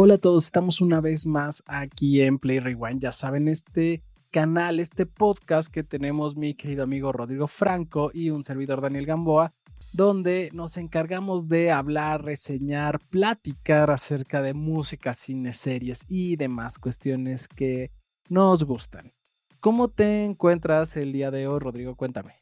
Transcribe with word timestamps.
Hola 0.00 0.14
a 0.14 0.18
todos, 0.18 0.44
estamos 0.44 0.80
una 0.80 1.00
vez 1.00 1.26
más 1.26 1.64
aquí 1.66 2.20
en 2.20 2.38
Play 2.38 2.60
Rewind. 2.60 3.00
Ya 3.00 3.10
saben, 3.10 3.48
este 3.48 4.04
canal, 4.30 4.78
este 4.78 5.06
podcast 5.06 5.68
que 5.68 5.82
tenemos 5.82 6.36
mi 6.36 6.54
querido 6.54 6.84
amigo 6.84 7.10
Rodrigo 7.10 7.48
Franco 7.48 8.12
y 8.14 8.30
un 8.30 8.44
servidor 8.44 8.80
Daniel 8.80 9.06
Gamboa, 9.06 9.52
donde 9.92 10.50
nos 10.52 10.76
encargamos 10.76 11.48
de 11.48 11.72
hablar, 11.72 12.24
reseñar, 12.24 13.00
platicar 13.10 13.90
acerca 13.90 14.40
de 14.40 14.54
música, 14.54 15.14
cine, 15.14 15.52
series 15.52 16.04
y 16.08 16.36
demás 16.36 16.78
cuestiones 16.78 17.48
que 17.48 17.90
nos 18.28 18.62
gustan. 18.62 19.12
¿Cómo 19.58 19.88
te 19.88 20.24
encuentras 20.24 20.96
el 20.96 21.10
día 21.10 21.32
de 21.32 21.48
hoy, 21.48 21.58
Rodrigo? 21.58 21.96
Cuéntame. 21.96 22.36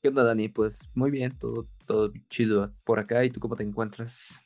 ¿Qué 0.00 0.10
onda, 0.10 0.22
Dani? 0.22 0.46
Pues 0.46 0.88
muy 0.94 1.10
bien, 1.10 1.36
todo, 1.36 1.66
todo 1.86 2.12
chido 2.30 2.72
por 2.84 3.00
acá. 3.00 3.24
¿Y 3.24 3.30
tú 3.30 3.40
cómo 3.40 3.56
te 3.56 3.64
encuentras? 3.64 4.40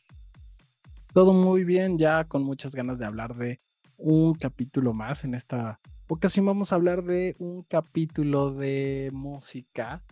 Todo 1.12 1.34
muy 1.34 1.65
bien, 1.65 1.98
ya 1.98 2.25
con 2.25 2.43
muchas 2.43 2.75
ganas 2.75 2.98
de 2.98 3.05
hablar 3.05 3.37
de 3.37 3.61
un 3.98 4.34
capítulo 4.34 4.95
más. 4.95 5.25
En 5.25 5.34
esta 5.34 5.79
ocasión 6.09 6.47
vamos 6.47 6.73
a 6.73 6.77
hablar 6.77 7.05
de 7.05 7.37
un 7.39 7.65
capítulo 7.65 8.51
de 8.51 9.11
música. 9.12 10.03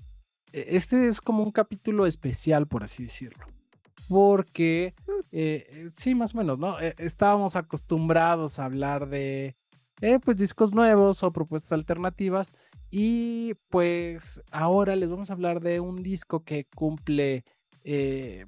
E, 0.53 0.77
este 0.77 1.09
es 1.09 1.23
como 1.23 1.43
un 1.43 1.53
capítulo 1.53 2.05
especial, 2.05 2.67
por 2.67 2.85
así 2.85 3.05
decirlo. 3.05 3.47
Porque, 4.11 4.95
eh, 5.33 5.89
sí, 5.95 6.15
más 6.15 6.35
o 6.35 6.39
menos, 6.39 6.59
¿no? 6.59 6.79
E, 6.79 6.95
estábamos 6.99 7.57
acostumbrados 7.57 8.59
a 8.59 8.67
hablar 8.67 9.09
de, 9.09 9.57
eh, 10.03 10.19
pues, 10.23 10.37
discos 10.37 10.75
nuevos 10.75 11.23
o 11.23 11.33
propuestas 11.33 11.73
alternativas. 11.73 12.53
Y 12.91 13.55
pues 13.71 14.43
ahora 14.51 14.97
les 14.97 15.09
vamos 15.09 15.31
a 15.31 15.33
hablar 15.33 15.61
de 15.61 15.81
un 15.81 16.03
disco 16.03 16.45
que 16.45 16.67
cumple 16.75 17.45
eh, 17.85 18.45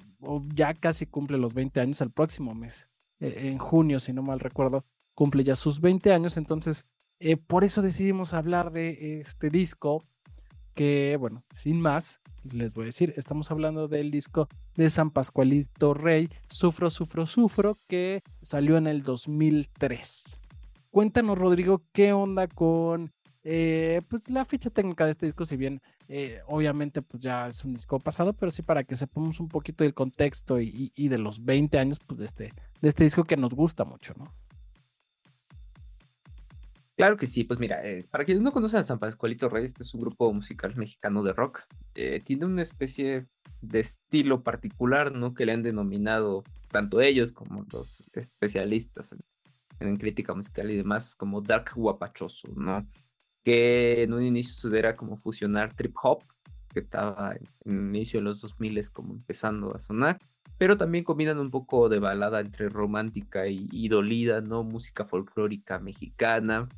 ya 0.53 0.73
casi 0.73 1.05
cumple 1.05 1.37
los 1.37 1.53
20 1.53 1.79
años 1.79 2.01
el 2.01 2.11
próximo 2.11 2.53
mes, 2.53 2.89
eh, 3.19 3.49
en 3.49 3.57
junio, 3.57 3.99
si 3.99 4.13
no 4.13 4.21
mal 4.21 4.39
recuerdo, 4.39 4.85
cumple 5.15 5.43
ya 5.43 5.55
sus 5.55 5.81
20 5.81 6.13
años, 6.13 6.37
entonces 6.37 6.85
eh, 7.19 7.37
por 7.37 7.63
eso 7.63 7.81
decidimos 7.81 8.33
hablar 8.33 8.71
de 8.71 9.19
este 9.19 9.49
disco, 9.49 10.03
que 10.75 11.17
bueno, 11.19 11.43
sin 11.55 11.79
más, 11.79 12.21
les 12.43 12.73
voy 12.73 12.83
a 12.83 12.85
decir, 12.87 13.13
estamos 13.15 13.51
hablando 13.51 13.87
del 13.87 14.11
disco 14.11 14.49
de 14.75 14.89
San 14.89 15.11
Pascualito 15.11 15.93
Rey, 15.93 16.29
Sufro, 16.49 16.89
Sufro, 16.89 17.25
Sufro, 17.25 17.77
que 17.87 18.21
salió 18.41 18.77
en 18.77 18.87
el 18.87 19.03
2003. 19.03 20.41
Cuéntanos, 20.89 21.37
Rodrigo, 21.37 21.83
qué 21.91 22.13
onda 22.13 22.47
con 22.47 23.11
pues 23.43 24.29
la 24.29 24.45
ficha 24.45 24.69
técnica 24.69 25.05
de 25.05 25.11
este 25.11 25.25
disco, 25.25 25.43
si 25.43 25.57
bien 25.57 25.81
eh, 26.15 26.43
obviamente 26.45 27.01
pues 27.01 27.23
ya 27.23 27.47
es 27.47 27.65
un 27.65 27.73
disco 27.73 27.97
pasado, 27.97 28.33
pero 28.33 28.51
sí 28.51 28.61
para 28.61 28.83
que 28.83 28.95
sepamos 28.95 29.39
un 29.39 29.47
poquito 29.47 29.83
del 29.83 29.95
contexto 29.95 30.61
y, 30.61 30.91
de 30.95 31.17
los 31.17 31.43
20 31.43 31.79
años 31.79 31.97
pues 32.05 32.19
de 32.19 32.25
este, 32.25 32.53
de 32.81 32.87
este 32.87 33.03
disco 33.03 33.23
que 33.23 33.35
nos 33.35 33.51
gusta 33.55 33.83
mucho, 33.83 34.13
¿no? 34.15 34.31
Claro 36.95 37.17
que 37.17 37.25
sí, 37.25 37.45
pues 37.45 37.59
mira, 37.59 37.83
eh, 37.83 38.05
para 38.11 38.25
quienes 38.25 38.43
no 38.43 38.51
conocen 38.51 38.81
a 38.81 38.83
San 38.83 38.99
Pascualito 38.99 39.49
Rey, 39.49 39.65
este 39.65 39.81
es 39.81 39.91
un 39.95 40.01
grupo 40.01 40.31
musical 40.31 40.75
mexicano 40.75 41.23
de 41.23 41.33
rock. 41.33 41.61
tiene 42.23 42.45
una 42.45 42.61
especie 42.61 43.25
de 43.61 43.79
estilo 43.79 44.43
particular, 44.43 45.15
¿no? 45.15 45.33
Que 45.33 45.47
le 45.47 45.53
han 45.53 45.63
denominado 45.63 46.43
tanto 46.69 47.01
ellos 47.01 47.31
como 47.31 47.65
los 47.73 48.03
especialistas 48.13 49.13
en, 49.13 49.21
en 49.79 49.97
crítica 49.97 50.35
musical 50.35 50.69
y 50.69 50.77
demás 50.77 51.15
como 51.15 51.41
dark 51.41 51.71
guapachoso, 51.73 52.49
¿no? 52.55 52.87
Que 53.43 54.03
en 54.03 54.13
un 54.13 54.23
inicio 54.23 54.69
como 54.95 55.17
fusionar 55.17 55.75
trip 55.75 55.95
hop, 56.01 56.23
que 56.73 56.79
estaba 56.79 57.35
en, 57.65 57.89
el 57.89 57.95
inicio 57.95 58.19
de 58.19 58.23
los 58.25 58.41
2000 58.41 58.91
como 58.91 59.13
empezando 59.13 59.75
a 59.75 59.79
sonar, 59.79 60.17
pero 60.57 60.77
también 60.77 61.03
combinan 61.03 61.39
un 61.39 61.51
poco 61.51 61.89
de 61.89 61.99
balada 61.99 62.39
entre 62.39 62.69
romántica 62.69 63.47
y, 63.47 63.87
dolida, 63.89 64.41
¿no? 64.41 64.63
Música 64.63 65.05
folclórica 65.05 65.79
mexicana. 65.79 66.69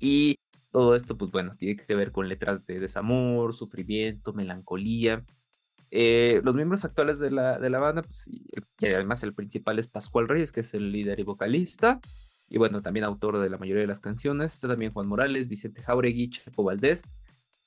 Y 0.00 0.38
todo 0.70 0.94
esto, 0.94 1.16
pues 1.16 1.30
bueno, 1.30 1.54
tiene 1.56 1.76
que 1.76 1.94
ver 1.94 2.12
con 2.12 2.28
letras 2.28 2.66
de 2.66 2.80
desamor, 2.80 3.54
sufrimiento, 3.54 4.32
melancolía. 4.32 5.24
Eh, 5.90 6.40
los 6.44 6.54
miembros 6.54 6.84
actuales 6.84 7.18
de 7.18 7.30
la, 7.30 7.58
de 7.58 7.70
la 7.70 7.78
banda, 7.78 8.02
pues, 8.02 8.28
además 8.80 9.22
el 9.22 9.34
principal 9.34 9.78
es 9.78 9.88
Pascual 9.88 10.28
Reyes, 10.28 10.52
que 10.52 10.60
es 10.60 10.74
el 10.74 10.90
líder 10.90 11.20
y 11.20 11.24
vocalista 11.24 12.00
y 12.48 12.58
bueno, 12.58 12.82
también 12.82 13.04
autor 13.04 13.38
de 13.38 13.50
la 13.50 13.58
mayoría 13.58 13.82
de 13.82 13.88
las 13.88 14.00
canciones. 14.00 14.54
Está 14.54 14.68
también 14.68 14.92
Juan 14.92 15.08
Morales, 15.08 15.48
Vicente 15.48 15.82
Jauregui, 15.82 16.30
Chapo 16.30 16.62
Valdés 16.62 17.02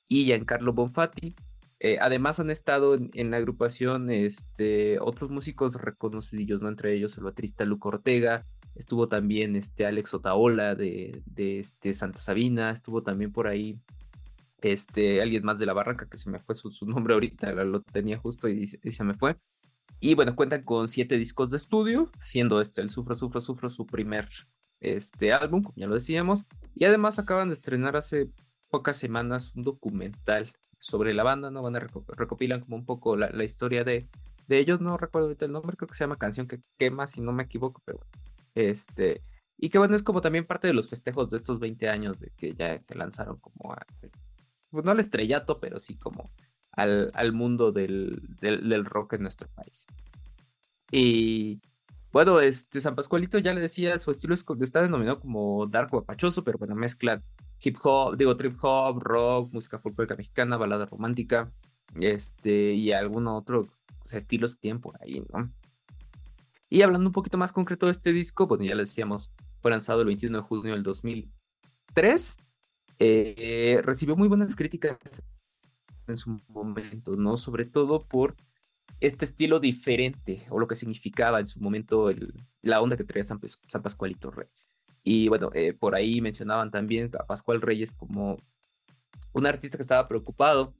y 0.08 0.24
Giancarlo 0.24 0.72
Bonfatti. 0.72 1.34
Eh, 1.80 1.98
además 2.00 2.40
han 2.40 2.50
estado 2.50 2.94
en, 2.94 3.30
la 3.30 3.38
agrupación 3.38 4.10
este, 4.10 4.98
otros 5.00 5.30
músicos 5.30 5.74
reconocidillos, 5.76 6.60
¿no? 6.60 6.68
Entre 6.68 6.92
ellos 6.92 7.16
el 7.16 7.24
baterista 7.24 7.64
Luco 7.64 7.88
Ortega, 7.88 8.44
estuvo 8.74 9.08
también 9.08 9.56
este 9.56 9.86
Alex 9.86 10.12
Otaola 10.12 10.74
de, 10.74 11.22
de 11.24 11.58
este 11.58 11.94
Santa 11.94 12.20
Sabina, 12.20 12.70
estuvo 12.70 13.02
también 13.02 13.32
por 13.32 13.46
ahí 13.46 13.78
este, 14.60 15.22
alguien 15.22 15.42
más 15.42 15.58
de 15.58 15.64
la 15.64 15.72
barranca, 15.72 16.06
que 16.06 16.18
se 16.18 16.28
me 16.28 16.38
fue 16.38 16.54
su, 16.54 16.70
nombre 16.86 17.14
ahorita, 17.14 17.52
lo 17.64 17.80
tenía 17.80 18.18
justo 18.18 18.46
y, 18.48 18.68
y, 18.82 18.92
se 18.92 19.04
me 19.04 19.14
fue. 19.14 19.38
Y 20.00 20.14
bueno, 20.14 20.36
cuentan 20.36 20.64
con 20.64 20.86
siete 20.88 21.16
discos 21.16 21.50
de 21.50 21.56
estudio, 21.56 22.10
siendo 22.20 22.60
este 22.60 22.82
el 22.82 22.90
Sufro, 22.90 23.16
Sufro, 23.16 23.40
Sufro 23.40 23.70
su 23.70 23.86
primer 23.86 24.28
este 24.80 25.32
álbum, 25.32 25.62
como 25.62 25.76
ya 25.76 25.86
lo 25.86 25.94
decíamos, 25.94 26.44
y 26.74 26.84
además 26.84 27.18
acaban 27.18 27.48
de 27.48 27.54
estrenar 27.54 27.96
hace 27.96 28.30
pocas 28.70 28.96
semanas 28.96 29.54
un 29.54 29.62
documental 29.62 30.52
sobre 30.78 31.12
la 31.14 31.22
banda, 31.22 31.50
¿no? 31.50 31.62
Van 31.62 31.76
a 31.76 31.86
recopilan 32.08 32.60
como 32.60 32.76
un 32.76 32.86
poco 32.86 33.16
la, 33.16 33.44
historia 33.44 33.84
de, 33.84 34.08
de, 34.48 34.58
ellos, 34.58 34.80
no 34.80 34.96
recuerdo 34.96 35.28
ahorita 35.28 35.44
el 35.44 35.52
nombre, 35.52 35.76
creo 35.76 35.88
que 35.88 35.94
se 35.94 36.04
llama 36.04 36.16
Canción 36.16 36.46
que 36.46 36.62
quema, 36.78 37.06
si 37.06 37.20
no 37.20 37.32
me 37.32 37.42
equivoco, 37.42 37.82
pero 37.84 38.00
este, 38.54 39.22
y 39.58 39.68
que 39.68 39.78
bueno, 39.78 39.94
es 39.94 40.02
como 40.02 40.22
también 40.22 40.46
parte 40.46 40.66
de 40.66 40.74
los 40.74 40.88
festejos 40.88 41.30
de 41.30 41.36
estos 41.36 41.58
20 41.58 41.88
años 41.88 42.20
de 42.20 42.30
que 42.36 42.54
ya 42.54 42.82
se 42.82 42.94
lanzaron 42.94 43.38
como 43.38 43.72
a, 43.72 43.86
pues 44.70 44.84
no 44.84 44.90
al 44.90 45.00
estrellato, 45.00 45.60
pero 45.60 45.78
sí 45.78 45.96
como 45.96 46.30
al, 46.72 47.10
al 47.14 47.32
mundo 47.32 47.72
del, 47.72 48.22
del, 48.40 48.68
del 48.68 48.84
rock 48.86 49.14
en 49.14 49.22
nuestro 49.22 49.48
país. 49.48 49.86
Y 50.90 51.60
bueno, 52.12 52.40
este 52.40 52.80
San 52.80 52.96
Pascualito 52.96 53.38
ya 53.38 53.54
le 53.54 53.60
decía, 53.60 53.98
su 53.98 54.10
estilo 54.10 54.34
está 54.34 54.82
denominado 54.82 55.20
como 55.20 55.66
dark 55.66 55.90
guapachoso, 55.90 56.42
pero 56.42 56.58
bueno, 56.58 56.74
mezcla 56.74 57.22
hip 57.62 57.76
hop, 57.82 58.16
digo 58.16 58.36
trip 58.36 58.56
hop, 58.62 59.00
rock, 59.00 59.52
música 59.52 59.78
folclórica 59.78 60.16
mexicana, 60.16 60.56
balada 60.56 60.86
romántica, 60.86 61.52
este, 61.94 62.72
y 62.72 62.92
algunos 62.92 63.40
otros 63.40 63.68
estilos 64.12 64.54
que 64.54 64.62
tienen 64.62 64.80
por 64.80 65.00
ahí, 65.00 65.22
¿no? 65.32 65.52
Y 66.68 66.82
hablando 66.82 67.08
un 67.08 67.12
poquito 67.12 67.38
más 67.38 67.52
concreto 67.52 67.86
de 67.86 67.92
este 67.92 68.12
disco, 68.12 68.46
bueno, 68.46 68.64
ya 68.64 68.74
le 68.74 68.82
decíamos, 68.82 69.32
fue 69.60 69.70
lanzado 69.70 70.00
el 70.00 70.06
21 70.06 70.38
de 70.38 70.44
junio 70.44 70.72
del 70.72 70.82
2003, 70.82 72.38
eh, 72.98 73.80
recibió 73.84 74.16
muy 74.16 74.28
buenas 74.28 74.56
críticas 74.56 74.98
en 76.06 76.16
su 76.16 76.40
momento, 76.48 77.16
¿no? 77.16 77.36
Sobre 77.36 77.64
todo 77.64 78.04
por 78.04 78.34
este 79.00 79.24
estilo 79.24 79.60
diferente 79.60 80.46
o 80.50 80.58
lo 80.58 80.68
que 80.68 80.74
significaba 80.74 81.40
en 81.40 81.46
su 81.46 81.60
momento 81.60 82.10
la 82.62 82.80
onda 82.80 82.96
que 82.96 83.04
traía 83.04 83.24
San, 83.24 83.40
Pascualito 83.82 84.30
Rey. 84.30 84.48
Y 85.02 85.28
bueno, 85.28 85.50
eh, 85.54 85.72
por 85.72 85.94
ahí 85.94 86.20
mencionaban 86.20 86.70
también 86.70 87.10
a 87.18 87.24
Pascual 87.24 87.62
Reyes 87.62 87.94
como 87.94 88.36
un 89.32 89.46
artista 89.46 89.78
que 89.78 89.82
estaba 89.82 90.06
preocupado 90.08 90.74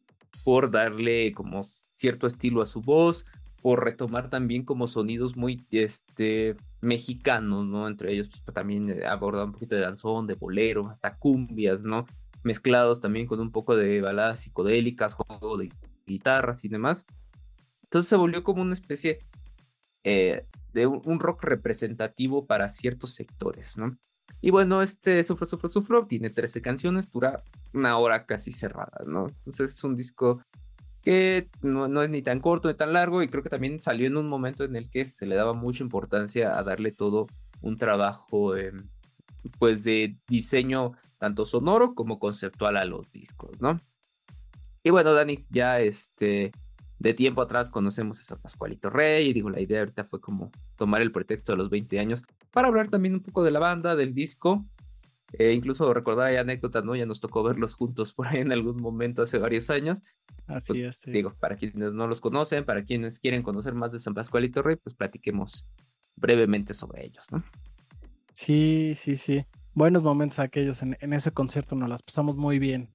por 0.44 0.70
darle 0.70 1.32
como 1.32 1.62
cierto 1.64 2.26
estilo 2.26 2.60
a 2.60 2.66
su 2.66 2.82
voz, 2.82 3.24
por 3.62 3.84
retomar 3.84 4.28
también 4.28 4.64
como 4.64 4.86
sonidos 4.86 5.36
muy 5.36 5.64
este, 5.70 6.56
mexicanos, 6.80 7.66
¿no? 7.66 7.88
Entre 7.88 8.12
ellos 8.12 8.28
pues, 8.28 8.42
también 8.54 8.90
eh, 8.90 9.06
abordar 9.06 9.46
un 9.46 9.52
poquito 9.52 9.74
de 9.74 9.82
danzón, 9.82 10.26
de 10.26 10.34
bolero, 10.34 10.88
hasta 10.88 11.16
cumbias, 11.16 11.82
¿no? 11.82 12.06
Mezclados 12.42 13.00
también 13.00 13.26
con 13.26 13.40
un 13.40 13.50
poco 13.50 13.76
de 13.76 14.00
baladas 14.00 14.40
psicodélicas, 14.40 15.14
juego 15.14 15.58
de 15.58 15.72
guitarras 16.06 16.64
y 16.64 16.68
demás. 16.68 17.04
Entonces 17.90 18.08
se 18.08 18.16
volvió 18.16 18.44
como 18.44 18.62
una 18.62 18.74
especie 18.74 19.18
eh, 20.04 20.46
de 20.72 20.86
un, 20.86 21.18
rock 21.18 21.42
representativo 21.42 22.46
para 22.46 22.68
ciertos 22.68 23.14
sectores, 23.14 23.76
¿no? 23.76 23.98
Y 24.40 24.50
bueno, 24.50 24.80
este 24.80 25.24
Sufro, 25.24 25.44
Sufro, 25.44 25.68
Sufro 25.68 26.06
tiene 26.06 26.30
13 26.30 26.62
canciones, 26.62 27.10
dura 27.10 27.42
una 27.72 27.98
hora 27.98 28.26
casi 28.26 28.52
cerrada, 28.52 29.02
¿no? 29.06 29.26
Entonces 29.26 29.74
es 29.74 29.82
un 29.82 29.96
disco 29.96 30.40
que 31.02 31.50
no, 31.62 31.88
no, 31.88 32.04
es 32.04 32.10
ni 32.10 32.22
tan 32.22 32.38
corto 32.38 32.68
ni 32.68 32.74
tan 32.74 32.92
largo 32.92 33.24
y 33.24 33.28
creo 33.28 33.42
que 33.42 33.50
también 33.50 33.80
salió 33.80 34.06
en 34.06 34.16
un 34.16 34.28
momento 34.28 34.62
en 34.62 34.76
el 34.76 34.88
que 34.88 35.04
se 35.04 35.26
le 35.26 35.34
daba 35.34 35.52
mucha 35.52 35.82
importancia 35.82 36.56
a 36.56 36.62
darle 36.62 36.92
todo 36.92 37.26
un 37.60 37.76
trabajo 37.76 38.56
em, 38.56 38.88
pues 39.58 39.82
de 39.82 40.16
diseño 40.28 40.92
tanto 41.18 41.44
sonoro 41.44 41.96
como 41.96 42.20
conceptual 42.20 42.76
a 42.76 42.84
los 42.84 43.10
discos, 43.10 43.60
¿no? 43.60 43.80
Y 44.84 44.90
bueno, 44.90 45.12
Dani, 45.12 45.44
ya 45.50 45.80
este 45.80 46.52
de 47.00 47.14
tiempo 47.14 47.40
atrás 47.40 47.70
conocemos 47.70 48.20
a 48.20 48.22
San 48.22 48.38
Pascualito 48.38 48.90
Rey 48.90 49.28
y 49.28 49.32
digo, 49.32 49.48
la 49.50 49.60
idea 49.60 49.80
ahorita 49.80 50.04
fue 50.04 50.20
como 50.20 50.52
tomar 50.76 51.00
el 51.00 51.10
pretexto 51.10 51.52
de 51.52 51.58
los 51.58 51.70
20 51.70 51.98
años 51.98 52.24
para 52.52 52.68
hablar 52.68 52.90
también 52.90 53.14
un 53.14 53.22
poco 53.22 53.42
de 53.42 53.50
la 53.50 53.58
banda, 53.58 53.96
del 53.96 54.14
disco, 54.14 54.66
e 55.32 55.52
incluso 55.52 55.92
recordar 55.94 56.26
hay 56.26 56.36
anécdotas, 56.36 56.84
¿no? 56.84 56.94
Ya 56.94 57.06
nos 57.06 57.20
tocó 57.20 57.42
verlos 57.42 57.74
juntos 57.74 58.12
por 58.12 58.28
ahí 58.28 58.40
en 58.40 58.52
algún 58.52 58.80
momento 58.82 59.22
hace 59.22 59.38
varios 59.38 59.70
años. 59.70 60.02
Así 60.46 60.74
pues, 60.74 61.06
es. 61.06 61.12
Digo, 61.12 61.34
para 61.40 61.56
quienes 61.56 61.92
no 61.92 62.06
los 62.06 62.20
conocen, 62.20 62.64
para 62.64 62.84
quienes 62.84 63.18
quieren 63.18 63.42
conocer 63.42 63.74
más 63.74 63.92
de 63.92 63.98
San 63.98 64.12
Pascualito 64.12 64.60
Rey, 64.60 64.76
pues 64.76 64.94
platiquemos 64.94 65.68
brevemente 66.16 66.74
sobre 66.74 67.06
ellos, 67.06 67.32
¿no? 67.32 67.42
Sí, 68.34 68.92
sí, 68.94 69.16
sí. 69.16 69.46
Buenos 69.72 70.02
momentos 70.02 70.38
aquellos 70.40 70.82
en, 70.82 70.96
ese 71.00 71.30
concierto, 71.30 71.76
nos 71.76 71.88
las 71.88 72.02
pasamos 72.02 72.36
muy 72.36 72.58
bien. 72.58 72.90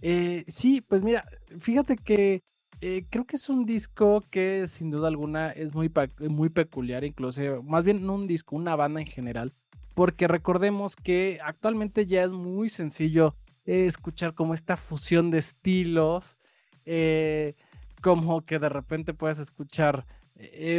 Eh, 0.00 0.44
sí, 0.46 0.80
pues 0.80 1.02
mira, 1.02 1.28
fíjate 1.58 1.96
que 1.96 2.42
eh, 2.86 3.06
creo 3.08 3.24
que 3.24 3.36
es 3.36 3.48
un 3.48 3.64
disco 3.64 4.22
que 4.30 4.66
sin 4.66 4.90
duda 4.90 5.08
alguna 5.08 5.50
es 5.50 5.74
muy, 5.74 5.90
muy 6.28 6.48
peculiar, 6.50 7.04
incluso, 7.04 7.62
más 7.62 7.84
bien 7.84 8.08
un 8.10 8.26
disco, 8.26 8.56
una 8.56 8.76
banda 8.76 9.00
en 9.00 9.06
general, 9.06 9.52
porque 9.94 10.28
recordemos 10.28 10.96
que 10.96 11.38
actualmente 11.42 12.06
ya 12.06 12.22
es 12.24 12.32
muy 12.32 12.68
sencillo 12.68 13.34
eh, 13.64 13.86
escuchar 13.86 14.34
como 14.34 14.54
esta 14.54 14.76
fusión 14.76 15.30
de 15.30 15.38
estilos, 15.38 16.38
como 18.02 18.42
que 18.44 18.58
de 18.58 18.68
repente 18.68 19.14
puedes 19.14 19.38
escuchar 19.38 20.04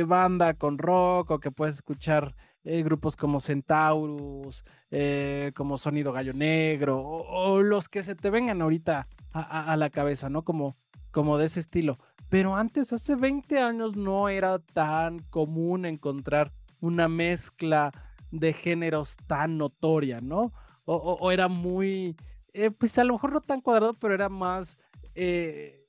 banda 0.05 0.53
con 0.53 0.77
rock 0.77 1.31
o 1.31 1.39
que 1.39 1.49
puedes 1.49 1.75
escuchar 1.75 2.35
eh, 2.67 2.81
grupos 2.81 3.15
como 3.15 3.39
Centaurus, 3.39 4.65
eh, 4.89 5.51
como 5.55 5.77
Sonido 5.77 6.11
Gallo 6.11 6.33
Negro, 6.33 6.99
o, 6.99 7.61
los 7.61 7.87
que 7.89 8.01
se 8.01 8.15
te 8.15 8.31
vengan 8.31 8.59
ahorita 8.59 9.07
a, 9.33 9.77
la 9.77 9.91
cabeza, 9.91 10.29
¿no? 10.29 10.43
Como, 10.43 10.75
como 11.15 11.37
de 11.37 11.45
ese 11.45 11.61
estilo. 11.61 11.97
Pero 12.27 12.57
antes, 12.57 12.91
hace 12.91 13.15
20 13.15 13.57
años, 13.61 13.95
no 13.95 14.27
era 14.27 14.59
tan 14.59 15.19
común 15.29 15.85
encontrar 15.85 16.51
una 16.81 17.07
mezcla 17.07 17.93
de 18.31 18.51
géneros 18.51 19.15
tan 19.25 19.57
notoria, 19.57 20.19
¿no? 20.19 20.51
O, 20.83 21.31
era 21.31 21.47
muy, 21.47 22.17
eh, 22.53 22.69
pues 22.69 22.97
a 22.99 23.05
lo 23.05 23.13
mejor 23.13 23.31
no 23.31 23.39
tan 23.39 23.61
cuadrado, 23.61 23.93
pero 23.93 24.13
era 24.13 24.27
más 24.27 24.77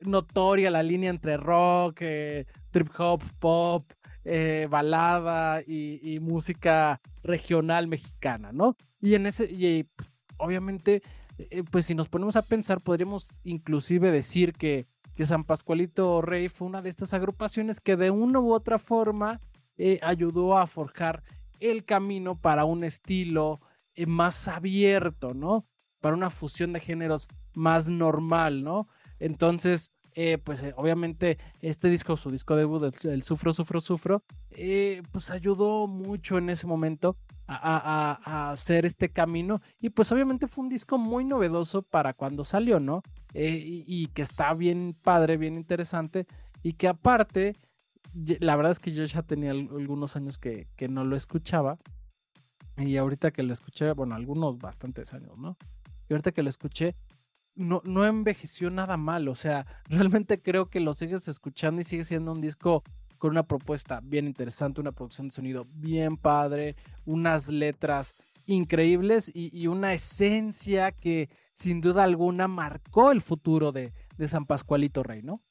notoria 0.02 0.70
la 0.70 0.84
línea 0.84 1.10
entre 1.10 1.36
rock, 1.36 1.96
trip 2.70 2.88
hop, 2.96 3.20
pop, 3.40 3.90
eh, 4.24 4.68
balada 4.70 5.62
y, 5.66 6.18
música 6.20 7.00
regional 7.24 7.88
mexicana, 7.88 8.52
¿no? 8.52 8.76
Y 9.00 9.14
en 9.14 9.26
ese, 9.26 9.44
y, 9.50 9.82
pues, 9.82 10.08
obviamente, 10.36 11.02
eh, 11.38 11.62
pues 11.70 11.86
si 11.86 11.94
nos 11.94 12.08
ponemos 12.08 12.36
a 12.36 12.42
pensar, 12.42 12.80
podríamos 12.80 13.40
inclusive 13.44 14.10
decir 14.10 14.52
que, 14.54 14.86
que 15.16 15.26
San 15.26 15.44
Pascualito 15.44 16.22
Rey 16.22 16.48
fue 16.48 16.68
una 16.68 16.82
de 16.82 16.90
estas 16.90 17.14
agrupaciones 17.14 17.80
que 17.80 17.96
de 17.96 18.10
una 18.10 18.38
u 18.38 18.52
otra 18.52 18.78
forma 18.78 19.40
eh, 19.78 19.98
ayudó 20.02 20.56
a 20.56 20.66
forjar 20.66 21.24
el 21.58 21.84
camino 21.84 22.40
para 22.40 22.64
un 22.64 22.84
estilo 22.84 23.60
más 24.06 24.46
abierto, 24.46 25.32
¿no? 25.32 25.66
Para 26.00 26.14
una 26.14 26.28
fusión 26.28 26.74
de 26.74 26.80
géneros 26.80 27.28
más 27.54 27.88
normal, 27.88 28.62
¿no? 28.62 28.88
Entonces, 29.18 29.92
eh, 30.18 30.38
pues 30.38 30.62
eh, 30.62 30.72
obviamente 30.78 31.36
este 31.60 31.90
disco, 31.90 32.16
su 32.16 32.30
disco 32.30 32.56
debut, 32.56 32.82
el, 33.04 33.22
Sufro, 33.22 33.52
Sufro, 33.52 33.82
Sufro, 33.82 34.22
eh, 34.50 35.02
pues 35.12 35.30
ayudó 35.30 35.86
mucho 35.86 36.38
en 36.38 36.48
ese 36.48 36.66
momento 36.66 37.18
a, 37.46 38.50
hacer 38.50 38.86
este 38.86 39.10
camino 39.10 39.60
y 39.78 39.90
pues 39.90 40.10
obviamente 40.10 40.46
fue 40.46 40.64
un 40.64 40.70
disco 40.70 40.96
muy 40.96 41.26
novedoso 41.26 41.82
para 41.82 42.14
cuando 42.14 42.44
salió, 42.44 42.80
¿no? 42.80 43.02
Y, 43.34 44.06
que 44.14 44.22
está 44.22 44.54
bien 44.54 44.96
padre, 45.02 45.36
bien 45.36 45.56
interesante 45.56 46.26
y 46.62 46.72
que 46.72 46.88
aparte, 46.88 47.54
la 48.40 48.56
verdad 48.56 48.72
es 48.72 48.80
que 48.80 48.92
yo 48.92 49.04
ya 49.04 49.22
tenía 49.22 49.50
algunos 49.50 50.16
años 50.16 50.38
que, 50.38 50.66
que 50.76 50.88
no 50.88 51.04
lo 51.04 51.14
escuchaba 51.14 51.76
y 52.78 52.96
ahorita 52.96 53.32
que 53.32 53.42
lo 53.42 53.52
escuché, 53.52 53.92
bueno, 53.92 54.14
algunos 54.14 54.58
bastantes 54.58 55.12
años, 55.12 55.36
¿no? 55.36 55.58
Y 56.08 56.14
ahorita 56.14 56.32
que 56.32 56.42
lo 56.42 56.48
escuché, 56.48 56.94
no, 57.56 57.82
no 57.84 58.04
envejeció 58.06 58.70
nada 58.70 58.96
mal. 58.96 59.28
O 59.28 59.34
sea, 59.34 59.66
realmente 59.88 60.40
creo 60.40 60.70
que 60.70 60.80
lo 60.80 60.94
sigues 60.94 61.28
escuchando 61.28 61.80
y 61.80 61.84
sigue 61.84 62.04
siendo 62.04 62.32
un 62.32 62.40
disco 62.40 62.84
con 63.18 63.30
una 63.30 63.46
propuesta 63.46 64.00
bien 64.02 64.26
interesante, 64.26 64.80
una 64.80 64.92
producción 64.92 65.28
de 65.28 65.34
sonido 65.34 65.66
bien 65.74 66.16
padre, 66.16 66.76
unas 67.06 67.48
letras 67.48 68.14
increíbles 68.46 69.32
y, 69.34 69.66
una 69.66 69.92
esencia 69.92 70.92
que 70.92 71.28
sin 71.54 71.80
duda 71.80 72.04
alguna 72.04 72.46
marcó 72.46 73.10
el 73.10 73.20
futuro 73.20 73.72
de, 73.72 73.92
de 74.18 74.28
San 74.28 74.46
Pascualito 74.46 75.02
Rey, 75.02 75.22
¿no? 75.22 75.42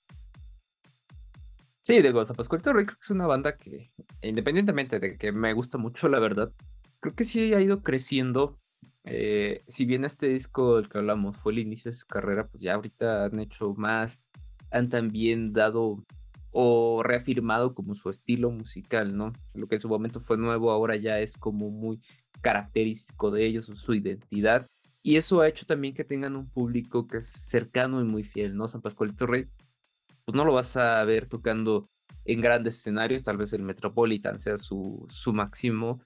Sí, 1.81 2.01
digo, 2.01 2.23
San 2.23 2.35
Pascualito 2.35 2.71
Rey 2.71 2.85
creo 2.85 2.97
que 2.97 3.03
es 3.03 3.09
una 3.09 3.27
banda 3.27 3.57
que, 3.57 3.89
independientemente 4.21 4.99
de 4.99 5.17
que 5.17 5.31
me 5.31 5.53
gusta 5.53 5.77
mucho, 5.77 6.07
la 6.07 6.19
verdad, 6.19 6.53
creo 6.99 7.13
que 7.13 7.23
sí 7.25 7.53
ha 7.53 7.61
ido 7.61 7.83
creciendo 7.83 8.59
eh, 9.05 9.63
si 9.67 9.85
bien 9.85 10.03
este 10.03 10.27
disco 10.27 10.77
del 10.77 10.89
que 10.89 10.97
hablamos 10.97 11.37
fue 11.37 11.53
el 11.53 11.59
inicio 11.59 11.91
de 11.91 11.97
su 11.97 12.07
carrera, 12.07 12.47
pues 12.47 12.63
ya 12.63 12.73
ahorita 12.73 13.25
han 13.25 13.39
hecho 13.39 13.73
más, 13.75 14.21
han 14.71 14.89
también 14.89 15.53
dado 15.53 16.03
o 16.51 17.03
reafirmado 17.03 17.75
como 17.75 17.95
su 17.95 18.09
estilo 18.09 18.49
musical, 18.49 19.15
¿no? 19.15 19.33
Lo 19.53 19.67
que 19.67 19.75
en 19.75 19.81
su 19.81 19.89
momento 19.89 20.21
fue 20.21 20.37
nuevo, 20.37 20.71
ahora 20.71 20.95
ya 20.95 21.19
es 21.19 21.37
como 21.37 21.69
muy 21.69 21.99
característico 22.41 23.29
de 23.29 23.45
ellos, 23.45 23.69
su 23.75 23.93
identidad. 23.93 24.65
Y 25.03 25.17
eso 25.17 25.41
ha 25.41 25.49
hecho 25.49 25.65
también 25.65 25.93
que 25.93 26.03
tengan 26.03 26.35
un 26.35 26.49
público 26.49 27.07
que 27.07 27.17
es 27.17 27.27
cercano 27.27 28.01
y 28.01 28.05
muy 28.05 28.23
fiel, 28.23 28.55
¿no? 28.55 28.67
San 28.67 28.81
Pascualito 28.81 29.27
Rey, 29.27 29.47
pues 30.23 30.35
no 30.35 30.45
lo 30.45 30.53
vas 30.53 30.77
a 30.77 31.03
ver 31.03 31.27
tocando 31.27 31.89
en 32.23 32.41
grandes 32.41 32.77
escenarios, 32.77 33.23
tal 33.23 33.37
vez 33.37 33.53
el 33.53 33.61
Metropolitan 33.61 34.39
sea 34.39 34.57
su, 34.57 35.05
su 35.09 35.33
máximo, 35.33 36.01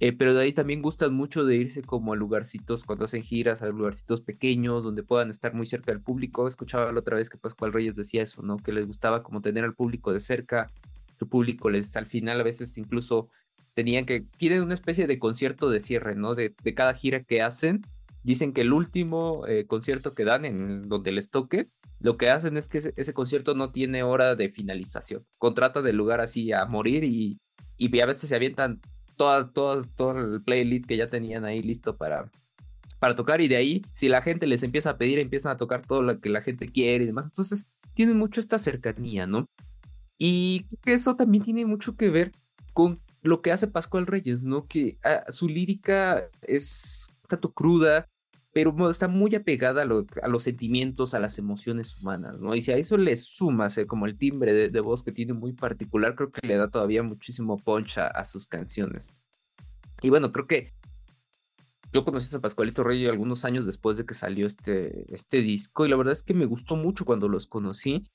eh, 0.00 0.12
pero 0.12 0.34
de 0.34 0.42
ahí 0.42 0.52
también 0.52 0.82
gustan 0.82 1.14
mucho 1.14 1.44
de 1.44 1.56
irse 1.56 1.82
como 1.82 2.12
a 2.12 2.16
lugarcitos 2.16 2.84
cuando 2.84 3.04
hacen 3.04 3.22
giras, 3.22 3.62
a 3.62 3.68
lugarcitos 3.68 4.20
pequeños 4.20 4.82
donde 4.82 5.02
puedan 5.02 5.30
estar 5.30 5.54
muy 5.54 5.66
cerca 5.66 5.92
del 5.92 6.02
público. 6.02 6.48
Escuchaba 6.48 6.90
la 6.92 7.00
otra 7.00 7.16
vez 7.16 7.30
que 7.30 7.38
Pascual 7.38 7.72
Reyes 7.72 7.94
decía 7.94 8.22
eso, 8.22 8.42
¿no? 8.42 8.56
Que 8.56 8.72
les 8.72 8.86
gustaba 8.86 9.22
como 9.22 9.40
tener 9.40 9.64
al 9.64 9.74
público 9.74 10.12
de 10.12 10.20
cerca. 10.20 10.70
Su 11.18 11.28
público 11.28 11.70
les 11.70 11.96
al 11.96 12.06
final 12.06 12.40
a 12.40 12.44
veces 12.44 12.76
incluso 12.76 13.28
tenían 13.74 14.04
que, 14.04 14.26
tienen 14.36 14.62
una 14.62 14.74
especie 14.74 15.06
de 15.06 15.18
concierto 15.18 15.70
de 15.70 15.80
cierre, 15.80 16.16
¿no? 16.16 16.34
De, 16.34 16.54
de 16.62 16.74
cada 16.74 16.94
gira 16.94 17.22
que 17.22 17.42
hacen. 17.42 17.82
Dicen 18.24 18.52
que 18.52 18.62
el 18.62 18.72
último 18.72 19.46
eh, 19.46 19.66
concierto 19.66 20.14
que 20.14 20.24
dan 20.24 20.44
en 20.44 20.88
donde 20.88 21.12
les 21.12 21.30
toque, 21.30 21.68
lo 22.00 22.16
que 22.16 22.30
hacen 22.30 22.56
es 22.56 22.68
que 22.68 22.78
ese, 22.78 23.14
concierto 23.14 23.54
no 23.54 23.70
tiene 23.70 24.02
hora 24.02 24.34
de 24.34 24.50
finalización. 24.50 25.24
Contrata 25.38 25.82
del 25.82 25.96
lugar 25.96 26.20
así 26.20 26.52
a 26.52 26.64
morir 26.66 27.04
y, 27.04 27.38
y 27.76 28.00
a 28.00 28.06
veces 28.06 28.28
se 28.28 28.34
avientan 28.34 28.80
toda, 29.16 29.52
toda, 29.52 29.84
todo 29.96 30.18
el 30.18 30.42
playlist 30.42 30.86
que 30.86 30.96
ya 30.96 31.10
tenían 31.10 31.44
ahí 31.44 31.62
listo 31.62 31.96
para, 31.96 32.30
para 32.98 33.14
tocar 33.14 33.40
y 33.40 33.48
de 33.48 33.56
ahí, 33.56 33.82
si 33.92 34.08
la 34.08 34.22
gente 34.22 34.46
les 34.46 34.62
empieza 34.62 34.90
a 34.90 34.98
pedir, 34.98 35.18
empiezan 35.18 35.52
a 35.52 35.56
tocar 35.56 35.86
todo 35.86 36.02
lo 36.02 36.20
que 36.20 36.28
la 36.28 36.42
gente 36.42 36.68
quiere 36.68 37.04
y 37.04 37.06
demás. 37.06 37.26
Entonces, 37.26 37.66
tienen 37.94 38.18
mucho 38.18 38.40
esta 38.40 38.58
cercanía, 38.58 39.26
¿no? 39.26 39.48
Y 40.18 40.66
que 40.82 40.94
eso 40.94 41.16
también 41.16 41.44
tiene 41.44 41.66
mucho 41.66 41.96
que 41.96 42.10
ver 42.10 42.32
con 42.72 43.00
lo 43.22 43.40
que 43.40 43.52
hace 43.52 43.68
Pascual 43.68 44.06
Reyes, 44.06 44.42
¿no? 44.42 44.66
Que 44.66 44.98
ah, 45.04 45.24
su 45.28 45.48
lírica 45.48 46.28
es 46.42 47.08
tanto 47.28 47.52
cruda, 47.52 48.08
pero 48.54 48.88
está 48.88 49.08
muy 49.08 49.34
apegada 49.34 49.82
a, 49.82 50.28
los 50.28 50.42
sentimientos, 50.44 51.12
a 51.12 51.18
las 51.18 51.40
emociones 51.40 52.00
humanas, 52.00 52.38
¿no? 52.38 52.54
Y 52.54 52.60
si 52.60 52.70
a 52.70 52.76
eso 52.76 52.96
le 52.96 53.16
sumas 53.16 53.76
como 53.88 54.06
el 54.06 54.16
timbre 54.16 54.70
de, 54.70 54.80
voz 54.80 55.02
que 55.02 55.10
tiene 55.10 55.32
muy 55.32 55.54
particular, 55.54 56.14
creo 56.14 56.30
que 56.30 56.46
le 56.46 56.54
da 56.54 56.70
todavía 56.70 57.02
muchísimo 57.02 57.56
punch 57.56 57.98
a, 57.98 58.24
sus 58.24 58.46
canciones. 58.46 59.12
Y 60.02 60.08
bueno, 60.08 60.30
creo 60.30 60.46
que 60.46 60.72
yo 61.92 62.04
conocí 62.04 62.34
a 62.34 62.38
Pascualito 62.38 62.84
Rey 62.84 63.06
algunos 63.06 63.44
años 63.44 63.66
después 63.66 63.96
de 63.96 64.06
que 64.06 64.14
salió 64.14 64.46
este, 64.46 65.12
este 65.12 65.42
disco 65.42 65.84
y 65.84 65.88
la 65.88 65.96
verdad 65.96 66.12
es 66.12 66.22
que 66.22 66.34
me 66.34 66.46
gustó 66.46 66.76
mucho 66.76 67.04
cuando 67.04 67.28
los 67.28 67.48
conocí. 67.48 68.06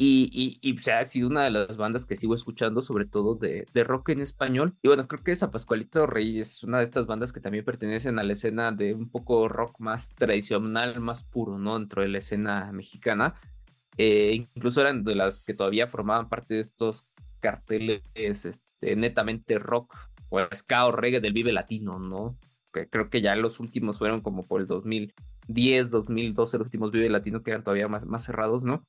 Y, 0.00 0.60
y, 0.62 0.90
ha 0.90 1.04
sido 1.04 1.26
una 1.26 1.42
de 1.42 1.50
las 1.50 1.76
bandas 1.76 2.06
que 2.06 2.14
sigo 2.14 2.32
escuchando, 2.32 2.82
sobre 2.82 3.04
todo 3.04 3.34
de, 3.34 3.66
de, 3.74 3.82
rock 3.82 4.10
en 4.10 4.20
español. 4.20 4.76
Y 4.80 4.86
bueno, 4.86 5.08
creo 5.08 5.24
que 5.24 5.32
esa 5.32 5.50
Pascualito 5.50 6.06
Rey 6.06 6.38
es 6.38 6.62
una 6.62 6.78
de 6.78 6.84
estas 6.84 7.06
bandas 7.06 7.32
que 7.32 7.40
también 7.40 7.64
pertenecen 7.64 8.20
a 8.20 8.22
la 8.22 8.34
escena 8.34 8.70
de 8.70 8.94
un 8.94 9.10
poco 9.10 9.48
rock 9.48 9.80
más 9.80 10.14
tradicional, 10.14 11.00
más 11.00 11.24
puro, 11.24 11.58
¿no? 11.58 11.76
Dentro 11.76 12.02
de 12.02 12.08
la 12.08 12.18
escena 12.18 12.70
mexicana. 12.70 13.34
Eh, 13.96 14.34
incluso 14.34 14.80
eran 14.80 15.02
de 15.02 15.16
las 15.16 15.42
que 15.42 15.54
todavía 15.54 15.88
formaban 15.88 16.28
parte 16.28 16.54
de 16.54 16.60
estos 16.60 17.08
carteles 17.40 18.02
este, 18.14 18.94
netamente 18.94 19.58
rock 19.58 19.96
o 20.28 20.40
ska 20.54 20.92
reggae 20.92 21.20
del 21.20 21.32
Vive 21.32 21.52
Latino, 21.52 21.98
¿no? 21.98 22.38
Creo 22.70 23.10
que 23.10 23.20
ya 23.20 23.34
los 23.34 23.58
últimos 23.58 23.98
fueron 23.98 24.20
como 24.20 24.46
por 24.46 24.60
el 24.60 24.68
2010, 24.68 25.90
2012, 25.90 26.58
los 26.58 26.66
últimos 26.66 26.92
Vive 26.92 27.10
Latino 27.10 27.42
que 27.42 27.50
eran 27.50 27.64
todavía 27.64 27.88
más, 27.88 28.06
más 28.06 28.24
cerrados, 28.24 28.62
¿no? 28.62 28.86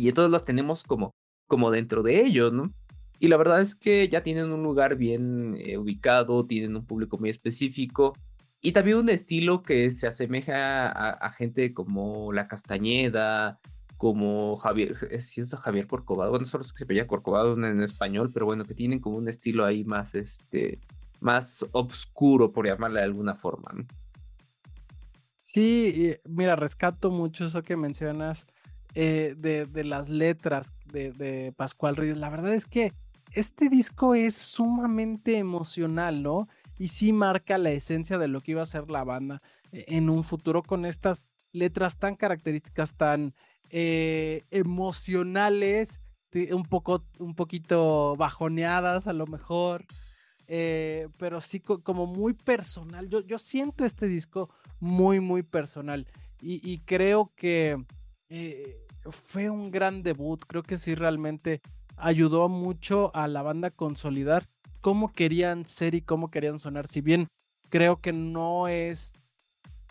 Y 0.00 0.08
entonces 0.08 0.30
las 0.30 0.46
tenemos 0.46 0.82
como, 0.82 1.14
como 1.46 1.70
dentro 1.70 2.02
de 2.02 2.24
ellos, 2.24 2.54
¿no? 2.54 2.72
Y 3.18 3.28
la 3.28 3.36
verdad 3.36 3.60
es 3.60 3.74
que 3.74 4.08
ya 4.08 4.22
tienen 4.22 4.50
un 4.50 4.62
lugar 4.62 4.96
bien 4.96 5.54
eh, 5.58 5.76
ubicado, 5.76 6.46
tienen 6.46 6.74
un 6.74 6.86
público 6.86 7.18
muy 7.18 7.28
específico 7.28 8.14
y 8.62 8.72
también 8.72 8.96
un 8.96 9.10
estilo 9.10 9.62
que 9.62 9.90
se 9.90 10.06
asemeja 10.06 10.88
a, 10.90 11.30
gente 11.32 11.74
como 11.74 12.32
La 12.32 12.48
Castañeda, 12.48 13.58
como 13.98 14.56
Javier, 14.56 14.96
si 15.20 15.42
es 15.42 15.54
Javier 15.54 15.86
Corcovado, 15.86 16.30
bueno, 16.30 16.46
solo 16.46 16.62
es 16.62 16.72
que 16.72 16.78
se 16.78 16.84
veía 16.86 17.06
Corcovado 17.06 17.52
en, 17.52 17.80
español, 17.80 18.30
pero 18.32 18.46
bueno, 18.46 18.64
que 18.64 18.74
tienen 18.74 19.00
como 19.00 19.18
un 19.18 19.28
estilo 19.28 19.66
ahí 19.66 19.84
más, 19.84 20.14
este, 20.14 20.78
más 21.20 21.66
oscuro, 21.72 22.52
por 22.52 22.66
llamarle 22.66 23.00
de 23.00 23.04
alguna 23.04 23.34
forma, 23.34 23.70
¿no? 23.74 23.84
Sí, 25.42 26.16
mira, 26.24 26.56
rescato 26.56 27.10
mucho 27.10 27.44
eso 27.44 27.62
que 27.62 27.76
mencionas 27.76 28.46
eh, 28.94 29.34
de, 29.36 29.84
las 29.84 30.08
letras 30.08 30.74
de, 30.86 31.52
Pascual 31.56 31.96
Reyes. 31.96 32.16
La 32.16 32.30
verdad 32.30 32.54
es 32.54 32.66
que 32.66 32.92
este 33.32 33.68
disco 33.68 34.14
es 34.14 34.34
sumamente 34.34 35.38
emocional, 35.38 36.22
¿no? 36.22 36.48
Y 36.78 36.88
sí 36.88 37.12
marca 37.12 37.58
la 37.58 37.70
esencia 37.70 38.18
de 38.18 38.28
lo 38.28 38.40
que 38.40 38.52
iba 38.52 38.62
a 38.62 38.66
ser 38.66 38.90
la 38.90 39.04
banda 39.04 39.42
eh, 39.72 39.84
en 39.88 40.10
un 40.10 40.24
futuro 40.24 40.62
con 40.62 40.84
estas 40.84 41.28
letras 41.52 41.98
tan 41.98 42.16
características, 42.16 42.94
tan 42.96 43.34
eh, 43.70 44.42
emocionales, 44.50 46.00
un, 46.52 46.64
poco, 46.64 47.04
un 47.18 47.34
poquito 47.34 48.16
bajoneadas 48.16 49.08
a 49.08 49.12
lo 49.12 49.26
mejor, 49.26 49.84
pero 50.46 51.40
sí 51.40 51.60
como 51.60 52.06
muy 52.06 52.34
personal. 52.34 53.08
Yo, 53.08 53.20
yo 53.20 53.38
siento 53.38 53.84
este 53.84 54.06
disco 54.06 54.48
muy, 54.80 55.20
muy 55.20 55.42
personal 55.42 56.06
y, 56.42 56.78
creo 56.80 57.32
que 57.36 57.82
fue 59.10 59.50
un 59.50 59.70
gran 59.70 60.02
debut, 60.02 60.40
creo 60.46 60.62
que 60.62 60.78
sí 60.78 60.94
realmente 60.94 61.60
ayudó 61.96 62.48
mucho 62.48 63.14
a 63.14 63.28
la 63.28 63.42
banda 63.42 63.68
a 63.68 63.70
consolidar 63.72 64.48
cómo 64.80 65.12
querían 65.12 65.66
ser 65.66 65.94
y 65.94 66.02
cómo 66.02 66.30
querían 66.30 66.58
sonar. 66.58 66.88
Si 66.88 67.00
bien 67.00 67.28
creo 67.68 68.00
que 68.00 68.12
no 68.12 68.68
es 68.68 69.12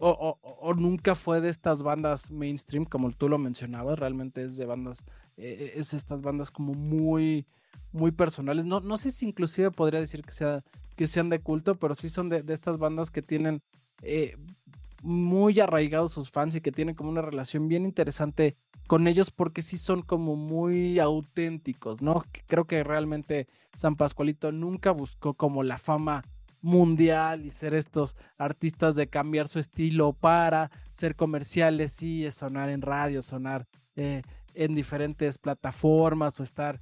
o, 0.02 0.74
nunca 0.76 1.16
fue 1.16 1.42
de 1.42 1.50
estas 1.50 1.82
bandas 1.82 2.32
mainstream, 2.32 2.86
como 2.86 3.12
tú 3.12 3.28
lo 3.28 3.38
mencionabas, 3.38 4.00
realmente 4.00 4.44
es 4.44 4.56
de 4.56 4.66
bandas, 4.66 5.06
eh, 5.38 5.74
es 5.76 5.94
estas 5.94 6.22
bandas 6.22 6.52
como 6.52 6.74
muy, 6.74 7.46
muy 7.92 8.12
personales. 8.12 8.66
No, 8.66 8.80
no 8.80 8.98
sé 8.98 9.12
si 9.12 9.28
inclusive 9.28 9.72
podría 9.72 10.00
decir 10.00 10.24
que, 10.24 10.32
sea, 10.32 10.64
que 10.96 11.08
sean 11.08 11.30
de 11.30 11.40
culto, 11.40 11.76
pero 11.76 11.96
sí 11.96 12.10
son 12.10 12.30
de, 12.30 12.44
estas 12.48 12.78
bandas 12.78 13.12
que 13.12 13.22
tienen 13.22 13.62
eh, 14.02 14.38
muy 15.02 15.60
arraigados 15.60 16.12
sus 16.12 16.32
fans 16.32 16.56
y 16.56 16.62
que 16.62 16.72
tienen 16.72 16.96
como 16.96 17.10
una 17.10 17.22
relación 17.22 17.68
bien 17.68 17.86
interesante 17.86 18.58
con 18.88 19.08
ellos 19.08 19.30
porque 19.32 19.62
sí 19.62 19.78
son 19.78 20.02
como 20.02 20.36
muy 20.36 21.00
auténticos, 21.00 22.02
¿no? 22.02 22.24
Creo 22.48 22.66
que 22.66 22.84
realmente 22.84 23.48
San 23.76 23.96
Pascualito 23.96 24.52
nunca 24.52 24.92
buscó 24.92 25.36
como 25.36 25.64
la 25.64 25.78
fama 25.78 26.24
mundial 26.62 27.46
y 27.46 27.52
ser 27.52 27.74
estos 27.74 28.18
artistas 28.38 28.96
de 28.96 29.08
cambiar 29.08 29.48
su 29.48 29.60
estilo 29.60 30.14
para 30.14 30.72
ser 30.92 31.16
comerciales 31.16 32.02
y 32.02 32.30
sonar 32.32 32.70
en 32.70 32.82
radio, 32.82 33.22
sonar 33.22 33.68
eh, 33.96 34.24
en 34.56 34.76
diferentes 34.76 35.38
plataformas 35.38 36.40
o 36.40 36.44
estar 36.44 36.82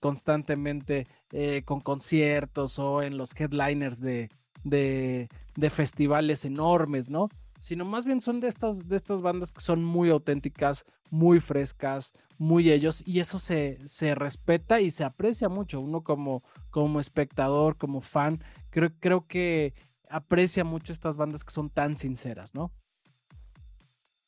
constantemente 0.00 1.06
eh, 1.32 1.62
con 1.64 1.80
conciertos 1.80 2.78
o 2.78 3.02
en 3.02 3.16
los 3.16 3.38
headliners 3.38 4.00
de, 4.00 4.28
de, 4.64 5.28
de 5.54 5.70
festivales 5.70 6.44
enormes, 6.44 7.08
¿no? 7.08 7.28
Sino 7.66 7.84
más 7.84 8.06
bien 8.06 8.20
son 8.20 8.38
de 8.38 8.46
estas, 8.46 8.86
de 8.86 8.94
estas 8.94 9.22
bandas 9.22 9.50
que 9.50 9.60
son 9.60 9.82
muy 9.82 10.08
auténticas, 10.10 10.84
muy 11.10 11.40
frescas, 11.40 12.14
muy 12.38 12.70
ellos, 12.70 13.02
y 13.04 13.18
eso 13.18 13.40
se, 13.40 13.80
se 13.86 14.14
respeta 14.14 14.80
y 14.80 14.92
se 14.92 15.02
aprecia 15.02 15.48
mucho. 15.48 15.80
Uno 15.80 16.04
como, 16.04 16.44
como 16.70 17.00
espectador, 17.00 17.76
como 17.76 18.02
fan, 18.02 18.40
creo, 18.70 18.92
creo 19.00 19.26
que 19.26 19.74
aprecia 20.08 20.62
mucho 20.62 20.92
estas 20.92 21.16
bandas 21.16 21.42
que 21.42 21.50
son 21.50 21.68
tan 21.68 21.98
sinceras, 21.98 22.54
¿no? 22.54 22.70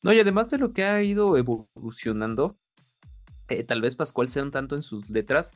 No, 0.03 0.13
y 0.13 0.19
además 0.19 0.51
de 0.51 0.59
lo 0.59 0.73
que 0.73 0.83
ha 0.83 1.01
ido 1.05 1.37
evolucionando, 1.37 2.59
eh, 3.47 3.63
tal 3.63 3.83
vez 3.83 3.95
Pascual 3.95 4.29
sea 4.29 4.43
un 4.43 4.51
tanto 4.51 4.75
en 4.75 4.83
sus 4.83 5.11
letras, 5.11 5.53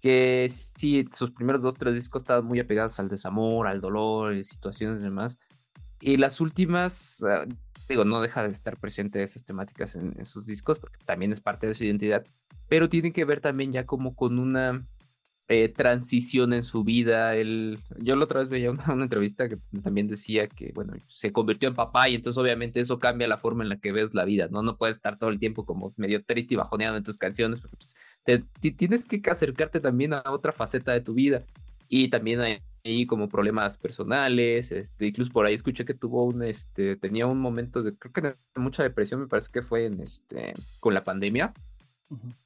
que 0.00 0.46
sí, 0.48 1.04
sus 1.12 1.32
primeros 1.32 1.62
dos, 1.62 1.74
tres 1.74 1.94
discos 1.94 2.22
estaban 2.22 2.44
muy 2.44 2.60
apegados 2.60 3.00
al 3.00 3.08
desamor, 3.08 3.66
al 3.66 3.80
dolor, 3.80 4.40
situaciones 4.44 5.00
y 5.00 5.02
demás. 5.02 5.36
Y 6.00 6.16
las 6.16 6.40
últimas, 6.40 7.22
ah, 7.22 7.46
digo, 7.88 8.04
no 8.04 8.20
deja 8.20 8.42
de 8.42 8.50
estar 8.50 8.78
presente 8.78 9.22
esas 9.22 9.44
temáticas 9.44 9.96
en, 9.96 10.24
sus 10.24 10.46
discos, 10.46 10.78
porque 10.78 10.98
también 11.04 11.32
es 11.32 11.40
parte 11.40 11.66
de 11.66 11.74
su 11.74 11.84
identidad, 11.84 12.24
pero 12.68 12.88
tiene 12.88 13.12
que 13.12 13.24
ver 13.24 13.40
también 13.40 13.72
ya 13.72 13.86
como 13.86 14.14
con 14.14 14.38
una 14.38 14.86
eh, 15.48 15.68
transición 15.68 16.52
en 16.52 16.64
su 16.64 16.82
vida. 16.82 17.36
Él, 17.36 17.78
yo 17.98 18.16
la 18.16 18.24
otra 18.24 18.40
vez 18.40 18.48
veía 18.48 18.70
una, 18.70 18.84
entrevista 19.02 19.48
que 19.48 19.58
también 19.82 20.08
decía 20.08 20.48
que, 20.48 20.72
bueno, 20.74 20.94
se 21.08 21.32
convirtió 21.32 21.68
en 21.68 21.74
papá 21.74 22.08
y 22.08 22.16
entonces 22.16 22.38
obviamente 22.38 22.80
eso 22.80 22.98
cambia 22.98 23.28
la 23.28 23.38
forma 23.38 23.62
en 23.62 23.68
la 23.68 23.78
que 23.78 23.92
ves 23.92 24.14
la 24.14 24.24
vida, 24.24 24.48
¿no? 24.50 24.62
No 24.62 24.76
puedes 24.76 24.96
estar 24.96 25.18
todo 25.18 25.30
el 25.30 25.38
tiempo 25.38 25.64
como 25.64 25.94
medio 25.96 26.24
triste 26.24 26.54
y 26.54 26.56
bajoneado 26.56 26.96
en 26.96 27.04
tus 27.04 27.18
canciones, 27.18 27.60
porque 27.60 27.76
pues, 27.76 27.94
te, 28.24 28.72
tienes 28.72 29.06
que 29.06 29.22
acercarte 29.30 29.80
también 29.80 30.14
a 30.14 30.22
otra 30.26 30.52
faceta 30.52 30.92
de 30.92 31.00
tu 31.00 31.14
vida. 31.14 31.44
Y 31.88 32.08
también 32.08 32.40
hay 32.40 32.60
y 32.86 33.06
como 33.06 33.28
problemas 33.28 33.78
personales, 33.78 34.72
este, 34.72 35.06
incluso 35.06 35.32
por 35.32 35.46
ahí 35.46 35.54
escuché 35.54 35.84
que 35.84 35.94
tuvo 35.94 36.24
un, 36.24 36.42
este, 36.42 36.96
tenía 36.96 37.26
un 37.26 37.38
momento 37.38 37.82
de, 37.82 37.96
creo 37.96 38.12
que 38.12 38.20
de 38.22 38.34
mucha 38.56 38.82
depresión, 38.82 39.20
me 39.20 39.26
parece 39.26 39.50
que 39.52 39.62
fue 39.62 39.86
en, 39.86 40.00
este, 40.00 40.54
con 40.80 40.94
la 40.94 41.04
pandemia, 41.04 41.52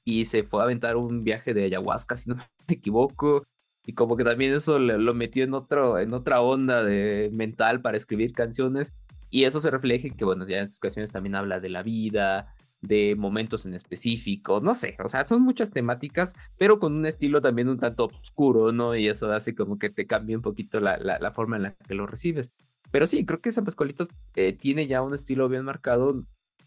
y 0.04 0.24
se 0.24 0.42
fue 0.42 0.60
a 0.60 0.64
aventar 0.64 0.96
un 0.96 1.22
viaje 1.22 1.52
de 1.52 1.64
ayahuasca, 1.64 2.16
si 2.16 2.30
no 2.30 2.36
me 2.68 2.74
equivoco, 2.74 3.44
y 3.84 3.92
como 3.92 4.16
que 4.16 4.24
también 4.24 4.54
eso 4.54 4.78
lo 4.78 5.14
metió 5.14 5.44
en, 5.44 5.54
otro, 5.54 5.98
en 5.98 6.14
otra 6.14 6.40
onda 6.40 6.82
de 6.82 7.30
mental 7.32 7.82
para 7.82 7.96
escribir 7.96 8.32
canciones, 8.32 8.94
y 9.30 9.44
eso 9.44 9.60
se 9.60 9.70
refleja 9.70 10.08
en 10.08 10.16
que, 10.16 10.24
bueno, 10.24 10.46
ya 10.46 10.60
en 10.60 10.72
sus 10.72 10.80
canciones 10.80 11.12
también 11.12 11.36
habla 11.36 11.60
de 11.60 11.68
la 11.68 11.82
vida, 11.82 12.54
de 12.82 13.14
momentos 13.16 13.66
en 13.66 13.74
específico, 13.74 14.60
no 14.60 14.74
sé, 14.74 14.96
o 15.04 15.08
sea, 15.08 15.24
son 15.24 15.42
muchas 15.42 15.70
temáticas, 15.70 16.34
pero 16.56 16.78
con 16.78 16.94
un 16.94 17.06
estilo 17.06 17.42
también 17.42 17.68
un 17.68 17.78
tanto 17.78 18.06
oscuro, 18.06 18.72
¿no? 18.72 18.96
Y 18.96 19.08
eso 19.08 19.30
hace 19.32 19.54
como 19.54 19.78
que 19.78 19.90
te 19.90 20.06
cambie 20.06 20.36
un 20.36 20.42
poquito 20.42 20.80
la, 20.80 20.96
la, 20.96 21.32
forma 21.32 21.56
en 21.56 21.62
la 21.62 21.74
que 21.74 21.94
lo 21.94 22.06
recibes. 22.06 22.50
Pero 22.90 23.06
sí, 23.06 23.24
creo 23.24 23.40
que 23.40 23.52
San 23.52 23.64
Pascualitos 23.64 24.08
eh, 24.34 24.52
tiene 24.52 24.86
ya 24.86 25.02
un 25.02 25.14
estilo 25.14 25.48
bien 25.48 25.64
marcado. 25.64 26.24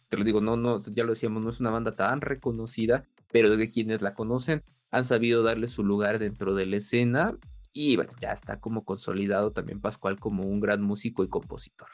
Te 0.09 0.17
lo 0.17 0.23
digo, 0.23 0.41
no, 0.41 0.55
no, 0.55 0.79
ya 0.79 1.03
lo 1.03 1.11
decíamos, 1.11 1.41
no 1.43 1.49
es 1.49 1.59
una 1.59 1.71
banda 1.71 1.95
tan 1.95 2.21
reconocida, 2.21 3.05
pero 3.31 3.57
de 3.57 3.71
quienes 3.71 4.01
la 4.01 4.13
conocen 4.13 4.63
han 4.91 5.05
sabido 5.05 5.41
darle 5.41 5.67
su 5.67 5.83
lugar 5.83 6.19
dentro 6.19 6.53
de 6.53 6.67
la 6.67 6.77
escena. 6.77 7.37
Y 7.73 7.95
bueno, 7.95 8.13
ya 8.21 8.31
está 8.31 8.59
como 8.59 8.85
consolidado 8.85 9.51
también 9.51 9.81
Pascual 9.81 10.19
como 10.19 10.43
un 10.43 10.59
gran 10.59 10.83
músico 10.83 11.23
y 11.23 11.27
compositor. 11.29 11.87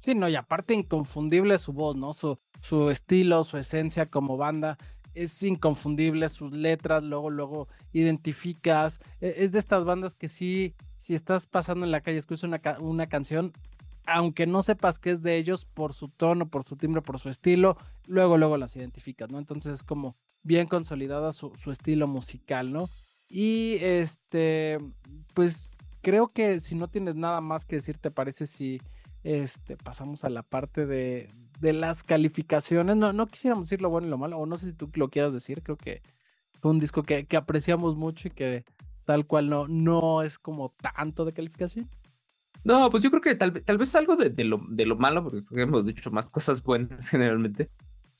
Sí, 0.00 0.14
no, 0.14 0.30
y 0.30 0.34
aparte 0.34 0.72
inconfundible 0.72 1.58
su 1.58 1.74
voz, 1.74 1.94
¿no? 1.94 2.14
Su, 2.14 2.38
su 2.62 2.88
estilo, 2.88 3.44
su 3.44 3.58
esencia 3.58 4.06
como 4.06 4.38
banda 4.38 4.78
es 5.12 5.42
inconfundible, 5.42 6.26
sus 6.30 6.52
letras, 6.52 7.02
luego, 7.02 7.28
luego 7.28 7.68
identificas. 7.92 9.02
E, 9.20 9.34
es 9.44 9.52
de 9.52 9.58
estas 9.58 9.84
bandas 9.84 10.14
que 10.14 10.28
sí, 10.28 10.74
si 10.96 11.14
estás 11.14 11.46
pasando 11.46 11.84
en 11.84 11.90
la 11.90 12.00
calle, 12.00 12.16
escuchas 12.16 12.44
una, 12.44 12.62
una 12.80 13.08
canción, 13.08 13.52
aunque 14.06 14.46
no 14.46 14.62
sepas 14.62 14.98
que 14.98 15.10
es 15.10 15.20
de 15.20 15.36
ellos, 15.36 15.66
por 15.66 15.92
su 15.92 16.08
tono, 16.08 16.48
por 16.48 16.64
su 16.64 16.76
timbre, 16.76 17.02
por 17.02 17.18
su 17.18 17.28
estilo, 17.28 17.76
luego, 18.06 18.38
luego 18.38 18.56
las 18.56 18.74
identificas, 18.76 19.30
¿no? 19.30 19.38
Entonces 19.38 19.70
es 19.74 19.82
como 19.82 20.16
bien 20.42 20.66
consolidada 20.66 21.30
su, 21.32 21.52
su 21.62 21.70
estilo 21.72 22.06
musical, 22.08 22.72
¿no? 22.72 22.88
Y 23.28 23.76
este, 23.82 24.78
pues 25.34 25.76
creo 26.00 26.28
que 26.28 26.58
si 26.60 26.74
no 26.74 26.88
tienes 26.88 27.16
nada 27.16 27.42
más 27.42 27.66
que 27.66 27.76
decir, 27.76 27.98
¿te 27.98 28.10
parece 28.10 28.46
si 28.46 28.80
este, 29.22 29.76
pasamos 29.76 30.24
a 30.24 30.30
la 30.30 30.42
parte 30.42 30.86
de, 30.86 31.28
las 31.60 32.02
calificaciones. 32.02 32.96
No, 32.96 33.12
no 33.12 33.26
quisiéramos 33.26 33.66
decir 33.66 33.82
lo 33.82 33.90
bueno 33.90 34.06
y 34.06 34.10
lo 34.10 34.18
malo, 34.18 34.38
o 34.38 34.46
no 34.46 34.56
sé 34.56 34.66
si 34.66 34.72
tú 34.72 34.90
lo 34.94 35.10
quieras 35.10 35.32
decir, 35.32 35.62
creo 35.62 35.76
que 35.76 36.02
fue 36.60 36.70
un 36.70 36.80
disco 36.80 37.02
que, 37.02 37.26
apreciamos 37.36 37.96
mucho 37.96 38.28
y 38.28 38.30
que 38.30 38.64
tal 39.04 39.26
cual 39.26 39.48
no, 39.48 39.68
no 39.68 40.22
es 40.22 40.38
como 40.38 40.74
tanto 40.80 41.24
de 41.24 41.32
calificación. 41.32 41.88
No, 42.64 42.90
pues 42.90 43.02
yo 43.02 43.10
creo 43.10 43.22
que 43.22 43.34
tal, 43.34 43.62
tal 43.62 43.78
vez 43.78 43.94
algo 43.94 44.16
de, 44.16 44.44
lo, 44.44 44.60
de 44.68 44.86
lo 44.86 44.96
malo, 44.96 45.24
porque 45.24 45.44
hemos 45.62 45.86
dicho 45.86 46.10
más 46.10 46.30
cosas 46.30 46.62
buenas 46.62 47.08
generalmente, 47.08 47.70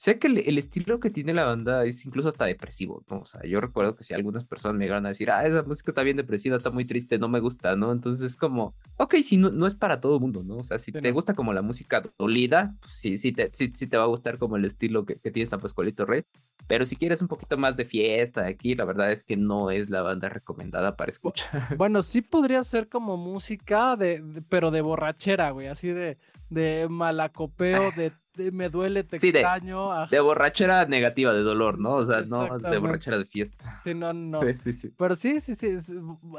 Sé 0.00 0.19
que 0.19 0.28
el, 0.28 0.57
estilo 0.57 0.99
que 0.99 1.11
tiene 1.11 1.35
la 1.35 1.45
banda 1.45 1.85
es 1.85 2.07
incluso 2.07 2.30
hasta 2.30 2.47
depresivo, 2.47 3.04
¿no? 3.11 3.19
O 3.19 3.26
sea, 3.26 3.42
yo 3.45 3.61
recuerdo 3.61 3.97
que 3.97 4.02
si 4.02 4.14
algunas 4.14 4.47
personas 4.47 4.78
me 4.78 4.85
llegaron 4.85 5.04
a 5.04 5.11
decir, 5.11 5.30
ah, 5.30 5.45
esa 5.45 5.62
música 5.62 5.90
está 5.90 6.02
bien 6.02 6.16
depresiva, 6.16 6.57
está 6.57 6.71
muy 6.71 6.87
triste, 6.87 7.19
no 7.19 7.28
me 7.28 7.38
gusta, 7.38 7.76
¿no? 7.76 7.92
Entonces 7.92 8.23
es 8.23 8.35
como, 8.35 8.75
ok, 8.97 9.16
si 9.16 9.37
no, 9.37 9.50
no 9.50 9.66
es 9.66 9.75
para 9.75 10.00
todo 10.00 10.14
el 10.14 10.23
mundo, 10.23 10.42
¿no? 10.42 10.57
O 10.57 10.64
sea, 10.64 10.78
si 10.78 10.90
te 10.90 11.11
gusta 11.11 11.35
como 11.35 11.52
la 11.52 11.61
música 11.61 12.02
dolida, 12.16 12.75
pues 12.80 12.95
sí, 12.95 13.19
sí 13.19 13.33
te, 13.33 13.50
sí, 13.52 13.69
te 13.69 13.99
va 13.99 14.04
a 14.04 14.07
gustar 14.07 14.38
como 14.38 14.57
el 14.57 14.64
estilo 14.64 15.04
que, 15.04 15.16
que 15.16 15.30
tiene 15.30 15.47
San 15.47 15.61
Pascualito 15.61 16.07
Rey. 16.07 16.25
Pero 16.66 16.87
si 16.87 16.97
quieres 16.97 17.21
un 17.21 17.28
poquito 17.28 17.59
más 17.59 17.76
de 17.76 17.85
fiesta 17.85 18.47
aquí, 18.47 18.75
la 18.75 18.87
verdad 18.87 19.12
es 19.12 19.23
que 19.23 19.37
no 19.37 19.71
es 19.71 19.90
la 19.90 20.00
banda 20.00 20.30
recomendada 20.30 20.97
para 20.97 21.11
escuchar. 21.11 21.76
Bueno, 21.76 22.00
sí 22.00 22.23
podría 22.23 22.62
ser 22.62 22.88
como 22.88 23.19
música 23.19 23.97
de, 23.97 24.25
pero 24.49 24.71
de 24.71 24.80
borrachera, 24.80 25.50
güey, 25.50 25.66
así 25.66 25.88
de, 25.88 26.16
de 26.50 26.88
malacopeo, 26.90 27.90
de 27.92 28.12
me 28.52 28.69
duele, 28.69 29.04
te 29.04 29.16
extraño. 29.16 30.07
De, 30.07 30.21
borrachera 30.21 30.87
negativa, 30.87 31.35
de 31.35 31.42
dolor, 31.42 31.78
¿no? 31.78 31.97
O 31.97 32.04
sea, 32.04 32.23
no 32.23 32.59
de 32.59 32.78
borrachera 32.78 33.19
de 33.19 33.26
fiesta. 33.26 33.80
Sí, 33.85 33.95
no, 33.95 34.12
no. 34.12 34.40
Pero 34.40 35.16
sí, 35.16 35.40
sí, 35.40 35.54
sí, 35.54 35.76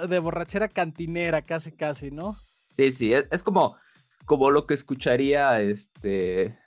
de 0.07 0.19
borrachera 0.19 0.67
cantinera, 0.67 1.41
casi, 1.41 1.71
casi, 1.71 2.11
¿no? 2.11 2.35
Sí, 2.75 2.91
sí, 2.91 3.13
es, 3.13 3.43
como, 3.43 3.75
como 4.25 4.49
lo 4.49 4.65
que 4.65 4.73
escucharía 4.73 5.61
este 5.61 6.57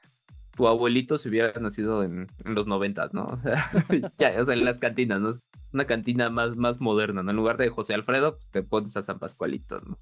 tu 0.54 0.68
abuelito 0.68 1.18
si 1.18 1.28
hubiera 1.28 1.58
nacido 1.58 2.04
en, 2.04 2.28
los 2.44 2.68
noventas, 2.68 3.12
¿no? 3.12 3.24
O 3.24 3.36
sea, 3.36 3.70
ya, 4.18 4.40
o 4.40 4.44
sea, 4.44 4.54
en 4.54 4.64
las 4.64 4.78
cantinas, 4.78 5.20
¿no? 5.20 5.30
Una 5.72 5.86
cantina 5.86 6.30
más, 6.30 6.54
más 6.54 6.80
moderna, 6.80 7.24
¿no? 7.24 7.30
En 7.30 7.36
lugar 7.36 7.56
de 7.56 7.70
José 7.70 7.94
Alfredo, 7.94 8.36
pues 8.36 8.52
te 8.52 8.62
pones 8.62 8.96
a 8.96 9.02
San 9.02 9.18
Pascualito, 9.18 9.80
¿no? 9.80 9.98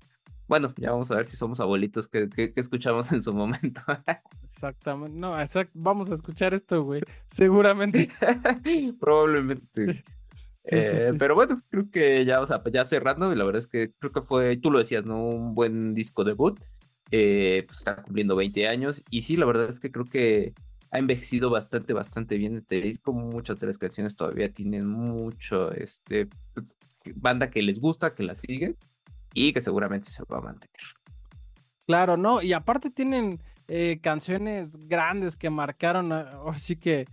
Bueno, 0.49 0.75
ya 0.77 0.91
vamos 0.91 1.11
a 1.11 1.17
ver 1.17 1.25
si 1.25 1.37
somos 1.37 1.61
abuelitos 1.61 2.09
que, 2.09 2.29
escuchamos 2.57 3.13
en 3.13 3.23
su 3.23 3.33
momento. 3.33 3.81
Exactamente. 4.43 5.17
No, 5.17 5.35
vamos 5.75 6.11
a 6.11 6.15
escuchar 6.15 6.55
esto, 6.55 6.83
güey. 6.83 7.03
Seguramente. 7.27 8.11
Probablemente. 9.01 10.05
Eh, 10.71 11.13
pero 11.19 11.35
bueno, 11.35 11.63
creo 11.71 11.91
que 11.91 12.25
ya, 12.25 12.41
o 12.41 12.47
sea, 12.47 12.63
ya 12.73 12.85
cerrando, 12.85 13.33
y 13.33 13.37
la 13.37 13.45
verdad 13.45 13.61
es 13.61 13.67
que 13.67 13.93
creo 13.99 14.13
que 14.13 14.23
fue, 14.23 14.57
tú 14.57 14.71
lo 14.71 14.79
decías, 14.79 15.05
¿no? 15.05 15.25
Un 15.25 15.55
buen 15.55 15.95
disco 15.95 16.25
debut. 16.25 16.61
Eh, 17.11 17.65
pues 17.67 17.79
está 17.79 18.03
cumpliendo 18.03 18.37
20 18.37 18.69
años. 18.69 19.05
Y 19.11 19.23
sí, 19.23 19.37
la 19.37 19.47
verdad 19.47 19.69
es 19.69 19.81
que 19.81 19.91
creo 19.91 20.05
que 20.05 20.55
ha 20.91 20.99
envejecido 20.99 21.51
bastante, 21.51 21.93
bastante 21.93 22.37
bien 22.37 22.57
este 22.57 22.81
disco. 22.81 23.13
Muchas 23.13 23.59
de 23.61 23.69
las 23.69 23.79
canciones 23.79 24.17
todavía 24.17 24.53
tienen 24.53 24.87
mucho, 24.87 25.73
este, 25.73 26.29
pues, 26.55 26.67
banda 27.15 27.51
que 27.51 27.63
les 27.63 27.81
gusta, 27.81 28.15
que 28.15 28.23
la 28.23 28.35
sigue 28.35 28.77
y 29.35 29.53
que 29.53 29.61
seguramente 29.61 30.11
se 30.11 30.25
va 30.25 30.39
a 30.39 30.43
mantener. 30.43 30.81
Claro, 31.87 32.17
no, 32.17 32.43
y 32.43 32.53
aparte 32.53 32.91
tienen 32.91 33.41
eh, 33.69 33.99
canciones 34.01 34.77
grandes 34.89 35.37
que 35.37 35.51
marcaron, 35.51 36.13
así 36.13 36.77
que 36.77 37.07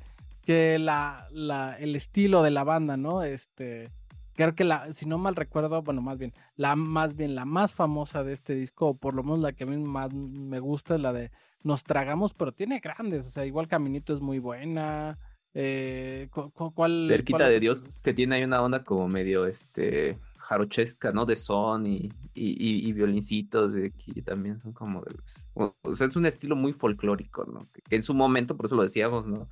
que 0.50 0.80
la, 0.80 1.28
la, 1.32 1.78
el 1.78 1.96
estilo 1.96 2.42
de 2.42 2.50
la 2.50 2.64
banda, 2.64 2.98
¿no? 2.98 3.22
Este, 3.22 3.92
creo 4.34 4.56
que 4.56 4.64
la, 4.64 4.92
si 4.94 5.06
no 5.06 5.20
mal 5.20 5.36
recuerdo, 5.36 5.84
bueno, 5.84 6.02
más 6.02 6.18
bien, 6.18 6.34
la 6.56 6.76
más 6.76 7.16
bien 7.16 7.36
la 7.36 7.46
más 7.46 7.72
famosa 7.72 8.24
de 8.24 8.34
este 8.34 8.56
disco, 8.56 8.88
o 8.88 8.98
por 8.98 9.14
lo 9.14 9.22
menos 9.22 9.42
la 9.42 9.54
que 9.54 9.66
a 9.66 9.68
mí 9.68 9.78
más 9.78 10.12
me 10.12 10.60
gusta 10.60 10.96
es 10.96 11.02
la 11.02 11.14
de 11.14 11.30
Nos 11.64 11.84
Tragamos, 11.84 12.34
pero 12.34 12.52
tiene 12.52 12.80
grandes, 12.80 13.28
o 13.28 13.30
sea, 13.30 13.46
igual 13.46 13.68
Caminito 13.68 14.12
es 14.14 14.22
muy 14.22 14.40
buena. 14.40 15.20
Eh, 15.54 16.30
¿cuál, 16.74 17.06
Cerquita 17.08 17.48
de 17.48 17.60
Dios, 17.60 17.84
que 18.02 18.16
tiene 18.16 18.38
ahí 18.38 18.44
una 18.44 18.62
onda 18.64 18.84
como 18.84 19.08
medio 19.08 19.46
este 19.46 20.18
jarochesca, 20.40 21.12
¿no? 21.12 21.26
De 21.26 21.36
son 21.36 21.86
y, 21.86 22.12
y, 22.34 22.92
violincitos 22.94 23.74
de 23.74 23.88
aquí 23.88 24.22
también 24.22 24.60
son 24.60 24.74
como 24.74 25.02
de 25.02 25.14
los, 25.14 25.50
o 25.54 25.96
sea, 25.96 26.08
es 26.08 26.16
un 26.16 26.26
estilo 26.26 26.56
muy 26.56 26.74
folclórico, 26.74 27.46
¿no? 27.46 27.60
que 27.72 27.96
en 27.96 28.04
su 28.04 28.14
momento, 28.14 28.56
por 28.56 28.66
eso 28.66 28.76
lo 28.76 28.84
decíamos, 28.84 29.26
¿no? 29.28 29.50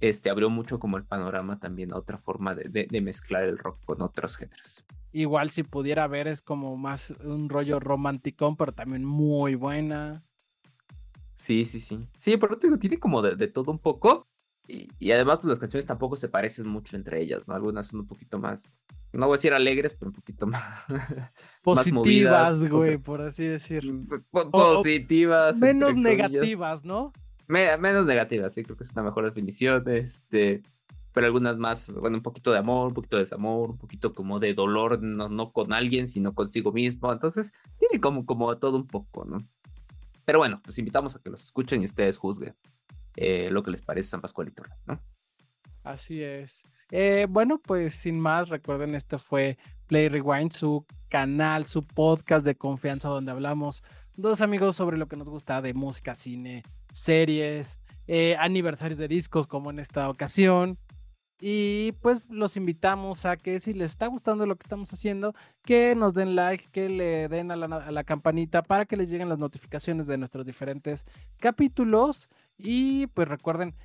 este, 0.00 0.30
abrió 0.30 0.50
mucho 0.50 0.78
como 0.78 0.96
el 0.96 1.04
panorama 1.04 1.58
también 1.58 1.92
a 1.92 1.96
otra 1.96 2.18
forma 2.18 2.54
de, 2.54 3.00
mezclar 3.00 3.44
el 3.44 3.58
rock 3.58 3.84
con 3.84 4.02
otros 4.02 4.36
géneros. 4.36 4.84
Igual 5.12 5.50
si 5.50 5.62
pudiera 5.62 6.06
ver 6.06 6.28
es 6.28 6.42
como 6.42 6.76
más 6.76 7.10
un 7.24 7.48
rollo 7.48 7.80
romanticón, 7.80 8.56
pero 8.56 8.72
también 8.72 9.04
muy 9.04 9.54
buena. 9.54 10.24
Sí, 11.34 11.64
sí, 11.64 11.80
sí. 11.80 12.06
Sí, 12.16 12.36
pero 12.36 12.56
digo, 12.56 12.78
tiene 12.78 12.98
como 12.98 13.22
de, 13.22 13.48
todo 13.48 13.70
un 13.70 13.78
poco. 13.78 14.26
Y, 14.66 15.10
además, 15.12 15.36
pues 15.36 15.48
las 15.48 15.58
canciones 15.58 15.86
tampoco 15.86 16.14
se 16.16 16.28
parecen 16.28 16.68
mucho 16.68 16.94
entre 16.94 17.22
ellas, 17.22 17.48
¿no? 17.48 17.54
Algunas 17.54 17.86
son 17.86 18.00
un 18.00 18.06
poquito 18.06 18.38
más, 18.38 18.76
no 19.12 19.26
voy 19.26 19.34
a 19.34 19.38
decir 19.38 19.54
alegres, 19.54 19.94
pero 19.94 20.10
un 20.10 20.14
poquito 20.14 20.46
más. 20.46 20.84
Positivas, 21.62 22.64
güey, 22.68 22.98
por 22.98 23.22
así 23.22 23.44
decir. 23.44 23.90
positivas. 24.30 25.56
menos 25.58 25.96
negativas, 25.96 26.84
¿no? 26.84 27.12
menos 27.48 28.04
negativas, 28.04 28.52
sí, 28.52 28.62
creo 28.62 28.76
que 28.76 28.84
es 28.84 28.92
una 28.92 29.02
mejor 29.02 29.24
definición. 29.24 29.82
Este, 29.88 30.62
pero 31.12 31.26
algunas 31.26 31.56
más, 31.56 31.90
bueno, 31.94 32.18
un 32.18 32.22
poquito 32.22 32.52
de 32.52 32.58
amor, 32.58 32.88
un 32.88 32.94
poquito 32.94 33.16
de 33.16 33.22
desamor, 33.22 33.70
un 33.70 33.78
poquito 33.78 34.12
como 34.12 34.38
de 34.38 34.54
dolor, 34.54 35.02
no, 35.02 35.28
no 35.28 35.52
con 35.52 35.72
alguien, 35.72 36.06
sino 36.06 36.34
consigo 36.34 36.72
mismo. 36.72 37.12
Entonces, 37.12 37.52
tiene 37.78 38.00
como, 38.00 38.26
como 38.26 38.56
todo 38.58 38.76
un 38.76 38.86
poco, 38.86 39.24
¿no? 39.24 39.38
Pero 40.24 40.40
bueno, 40.40 40.60
los 40.66 40.78
invitamos 40.78 41.16
a 41.16 41.22
que 41.22 41.30
los 41.30 41.42
escuchen 41.42 41.80
y 41.80 41.86
ustedes 41.86 42.18
juzguen 42.18 42.54
eh, 43.16 43.48
lo 43.50 43.62
que 43.62 43.70
les 43.70 43.82
parece 43.82 44.10
San 44.10 44.20
Pascualito, 44.20 44.62
¿no? 44.86 45.00
Así 45.82 46.22
es. 46.22 46.64
Eh, 46.90 47.26
bueno, 47.28 47.58
pues 47.58 47.94
sin 47.94 48.18
más, 48.18 48.48
recuerden, 48.48 48.94
este 48.94 49.18
fue 49.18 49.58
Play 49.86 50.08
Rewind, 50.08 50.52
su 50.52 50.86
canal, 51.08 51.66
su 51.66 51.86
podcast 51.86 52.44
de 52.44 52.56
confianza 52.56 53.08
donde 53.08 53.32
hablamos 53.32 53.82
dos 54.14 54.40
amigos 54.40 54.76
sobre 54.76 54.98
lo 54.98 55.06
que 55.06 55.16
nos 55.16 55.28
gusta 55.28 55.62
de 55.62 55.74
música, 55.74 56.14
cine, 56.14 56.62
series, 56.92 57.80
eh, 58.06 58.36
aniversarios 58.38 58.98
de 58.98 59.08
discos 59.08 59.46
como 59.46 59.70
en 59.70 59.78
esta 59.78 60.08
ocasión. 60.08 60.78
Y 61.40 61.92
pues 62.00 62.24
los 62.28 62.56
invitamos 62.56 63.24
a 63.24 63.36
que 63.36 63.60
si 63.60 63.72
les 63.72 63.92
está 63.92 64.08
gustando 64.08 64.44
lo 64.44 64.56
que 64.56 64.64
estamos 64.64 64.92
haciendo, 64.92 65.34
que 65.62 65.94
nos 65.94 66.14
den 66.14 66.34
like, 66.34 66.66
que 66.72 66.88
le 66.88 67.28
den 67.28 67.52
a 67.52 67.56
la, 67.56 67.66
a 67.66 67.92
la 67.92 68.02
campanita 68.02 68.62
para 68.62 68.86
que 68.86 68.96
les 68.96 69.08
lleguen 69.08 69.28
las 69.28 69.38
notificaciones 69.38 70.08
de 70.08 70.18
nuestros 70.18 70.44
diferentes 70.44 71.06
capítulos. 71.38 72.28
Y 72.56 73.06
pues 73.08 73.28
recuerden, 73.28 73.76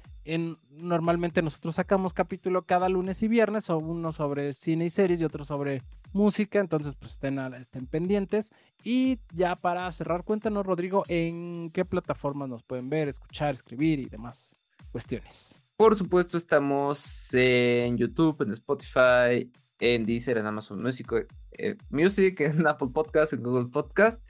normalmente 0.69 1.41
nosotros 1.41 1.75
sacamos 1.75 2.13
capítulo 2.13 2.63
cada 2.63 2.89
lunes 2.89 3.21
y 3.23 3.27
viernes, 3.27 3.69
o 3.69 3.77
uno 3.77 4.11
sobre 4.11 4.53
cine 4.53 4.85
y 4.85 4.89
series 4.89 5.21
y 5.21 5.25
otro 5.25 5.43
sobre 5.43 5.83
música, 6.13 6.59
entonces 6.59 6.95
pues 6.95 7.13
estén, 7.13 7.39
estén 7.55 7.87
pendientes. 7.87 8.51
Y 8.83 9.19
ya 9.33 9.55
para 9.55 9.91
cerrar, 9.91 10.23
cuéntanos 10.23 10.65
Rodrigo, 10.65 11.03
¿en 11.07 11.71
qué 11.71 11.85
plataformas 11.85 12.49
nos 12.49 12.63
pueden 12.63 12.89
ver, 12.89 13.07
escuchar, 13.07 13.53
escribir 13.53 13.99
y 13.99 14.05
demás 14.05 14.55
cuestiones? 14.91 15.63
Por 15.75 15.95
supuesto, 15.95 16.37
estamos 16.37 17.33
en 17.33 17.97
YouTube, 17.97 18.41
en 18.43 18.51
Spotify, 18.51 19.51
en 19.79 20.05
Deezer, 20.05 20.37
en 20.37 20.45
Amazon 20.45 20.81
Music, 20.81 21.27
eh, 21.51 21.75
Music, 21.89 22.39
en 22.41 22.65
Apple 22.67 22.89
Podcast, 22.93 23.33
en 23.33 23.43
Google 23.43 23.67
Podcast. 23.67 24.23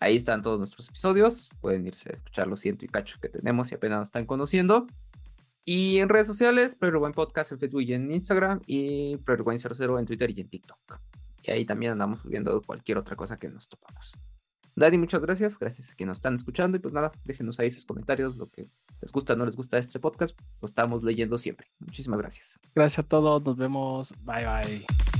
Ahí 0.00 0.16
están 0.16 0.42
todos 0.42 0.58
nuestros 0.58 0.88
episodios. 0.88 1.50
Pueden 1.60 1.86
irse 1.86 2.10
a 2.10 2.12
escuchar 2.12 2.48
los 2.48 2.60
ciento 2.60 2.84
y 2.84 2.88
cacho 2.88 3.18
que 3.20 3.28
tenemos 3.28 3.70
y 3.70 3.76
apenas 3.76 4.00
nos 4.00 4.08
están 4.08 4.26
conociendo. 4.26 4.86
Y 5.64 5.98
en 5.98 6.08
redes 6.08 6.26
sociales, 6.26 6.76
Buen 6.80 7.12
Podcast 7.12 7.52
en 7.52 7.58
Facebook 7.58 7.82
y 7.82 7.94
en 7.94 8.10
Instagram 8.10 8.60
y 8.66 9.16
PreRewind00 9.18 10.00
en 10.00 10.06
Twitter 10.06 10.30
y 10.36 10.40
en 10.40 10.48
TikTok. 10.48 10.78
Y 11.44 11.50
ahí 11.50 11.64
también 11.64 11.92
andamos 11.92 12.20
subiendo 12.20 12.60
cualquier 12.62 12.98
otra 12.98 13.16
cosa 13.16 13.38
que 13.38 13.48
nos 13.48 13.68
topamos. 13.68 14.14
Dani, 14.74 14.98
muchas 14.98 15.20
gracias. 15.20 15.58
Gracias 15.58 15.90
a 15.90 15.94
quienes 15.94 16.12
nos 16.12 16.18
están 16.18 16.34
escuchando. 16.34 16.76
Y 16.76 16.80
pues 16.80 16.94
nada, 16.94 17.12
déjenos 17.24 17.58
ahí 17.60 17.70
sus 17.70 17.84
comentarios, 17.84 18.36
lo 18.36 18.46
que 18.46 18.68
les 19.00 19.12
gusta 19.12 19.34
o 19.34 19.36
no 19.36 19.44
les 19.44 19.56
gusta 19.56 19.78
este 19.78 20.00
podcast. 20.00 20.38
Lo 20.60 20.66
estamos 20.66 21.02
leyendo 21.02 21.38
siempre. 21.38 21.68
Muchísimas 21.78 22.18
gracias. 22.20 22.58
Gracias 22.74 23.04
a 23.04 23.08
todos. 23.08 23.42
Nos 23.44 23.56
vemos. 23.56 24.14
Bye 24.24 24.46
bye. 24.46 25.11